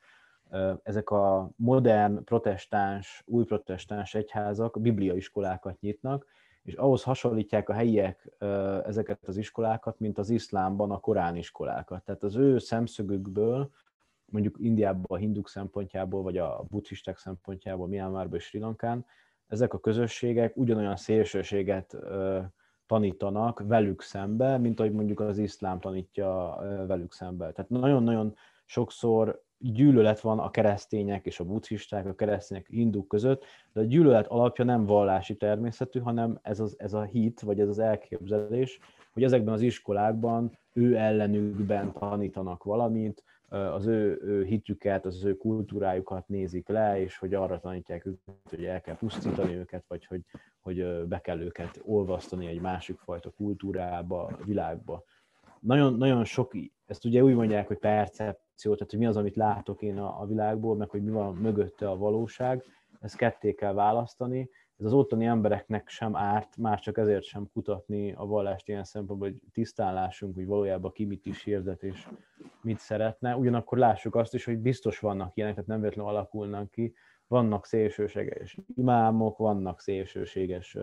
[0.82, 6.26] ezek a modern protestáns, új protestáns egyházak bibliaiskolákat nyitnak,
[6.62, 8.30] és ahhoz hasonlítják a helyiek
[8.86, 12.04] ezeket az iskolákat, mint az iszlámban a korán iskolákat.
[12.04, 13.70] Tehát az ő szemszögükből,
[14.24, 19.06] mondjuk Indiában a hinduk szempontjából, vagy a buddhisták szempontjából, Myanmarban és Sri Lankán,
[19.46, 21.96] ezek a közösségek ugyanolyan szélsőséget
[22.86, 27.52] tanítanak velük szembe, mint ahogy mondjuk az iszlám tanítja velük szembe.
[27.52, 28.34] Tehát nagyon-nagyon
[28.64, 34.26] sokszor gyűlölet van a keresztények és a buddhisták, a keresztények, hinduk között, de a gyűlölet
[34.26, 38.78] alapja nem vallási természetű, hanem ez, az, ez a hit, vagy ez az elképzelés,
[39.12, 46.28] hogy ezekben az iskolákban ő ellenükben tanítanak valamit, az ő, ő hitüket, az ő kultúrájukat
[46.28, 50.20] nézik le, és hogy arra tanítják őket, hogy el kell pusztítani őket, vagy hogy,
[50.60, 55.04] hogy be kell őket olvasztani egy másik fajta kultúrába, világba.
[55.60, 56.52] Nagyon, nagyon sok,
[56.86, 57.78] ezt ugye úgy mondják, hogy
[58.58, 61.34] percepció, tehát hogy mi az, amit látok én a, a világból, meg hogy mi van
[61.34, 62.64] mögötte a valóság,
[63.00, 68.12] ezt ketté kell választani, ez az ottani embereknek sem árt, már csak ezért sem kutatni
[68.12, 72.08] a vallást ilyen szempontból, hogy tisztán hogy valójában ki mit is hirdet és
[72.62, 73.36] mit szeretne.
[73.36, 76.94] Ugyanakkor lássuk azt is, hogy biztos vannak ilyenek, tehát nem véletlenül alakulnak ki.
[77.26, 80.76] Vannak szélsőséges imámok, vannak szélsőséges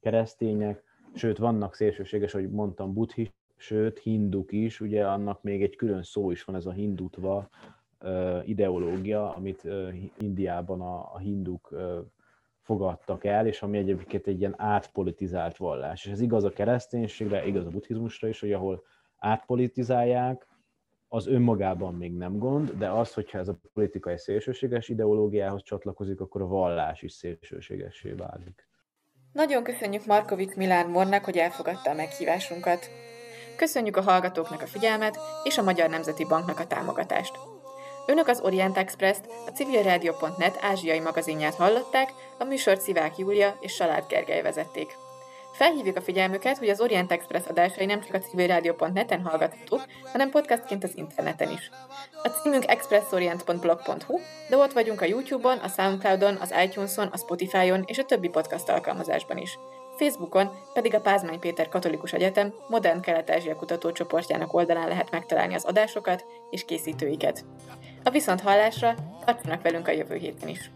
[0.00, 0.82] keresztények,
[1.14, 6.30] sőt vannak szélsőséges, hogy mondtam, buddhist, sőt hinduk is, ugye annak még egy külön szó
[6.30, 7.48] is van, ez a hindutva
[8.44, 9.68] ideológia, amit
[10.18, 11.74] Indiában a, hinduk
[12.60, 16.04] fogadtak el, és ami egyébként egy ilyen átpolitizált vallás.
[16.04, 18.82] És ez igaz a kereszténységre, igaz a buddhizmusra is, hogy ahol
[19.18, 20.46] átpolitizálják,
[21.08, 26.42] az önmagában még nem gond, de az, hogyha ez a politikai szélsőséges ideológiához csatlakozik, akkor
[26.42, 28.68] a vallás is szélsőségessé válik.
[29.32, 32.90] Nagyon köszönjük Markovic Milán Mornak, hogy elfogadta a meghívásunkat.
[33.58, 37.38] Köszönjük a hallgatóknak a figyelmet és a Magyar Nemzeti Banknak a támogatást.
[38.06, 44.04] Önök az Orient Express-t, a civilradio.net ázsiai magazinját hallották, a műsort Szivák Júlia és Salád
[44.08, 44.96] Gergely vezették.
[45.52, 50.84] Felhívjuk a figyelmüket, hogy az Orient Express adásai nem csak a civilradio.net-en hallgathatók, hanem podcastként
[50.84, 51.70] az interneten is.
[52.22, 57.98] A címünk expressorient.blog.hu, de ott vagyunk a YouTube-on, a Soundcloud-on, az iTunes-on, a Spotify-on és
[57.98, 59.58] a többi podcast alkalmazásban is.
[59.98, 66.24] Facebookon pedig a Pázmány Péter Katolikus Egyetem Modern Kelet-Ázsia kutatócsoportjának oldalán lehet megtalálni az adásokat
[66.50, 67.44] és készítőiket.
[68.04, 68.94] A viszont hallásra
[69.24, 70.70] tartsanak velünk a jövő héten is.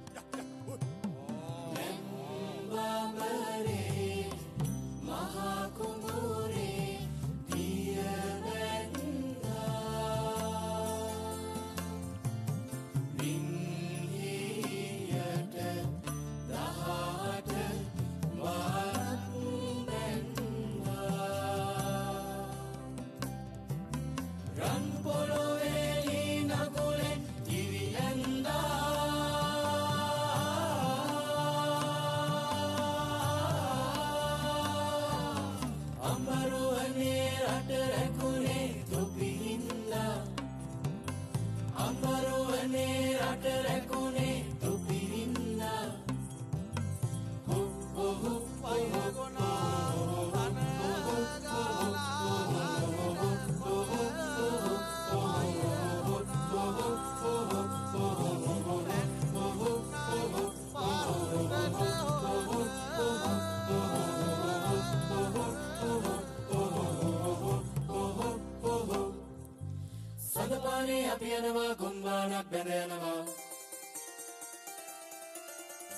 [71.22, 73.26] piyanoma, kumbağanak ben yanıma.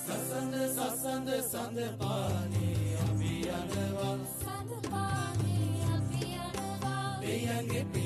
[0.07, 2.67] Saslandı, saslandı, sandı pani,
[3.05, 4.19] abi yanıma.
[4.45, 5.57] Sandı pani,
[5.95, 7.23] abi yanıma.
[7.23, 8.04] Bir gibi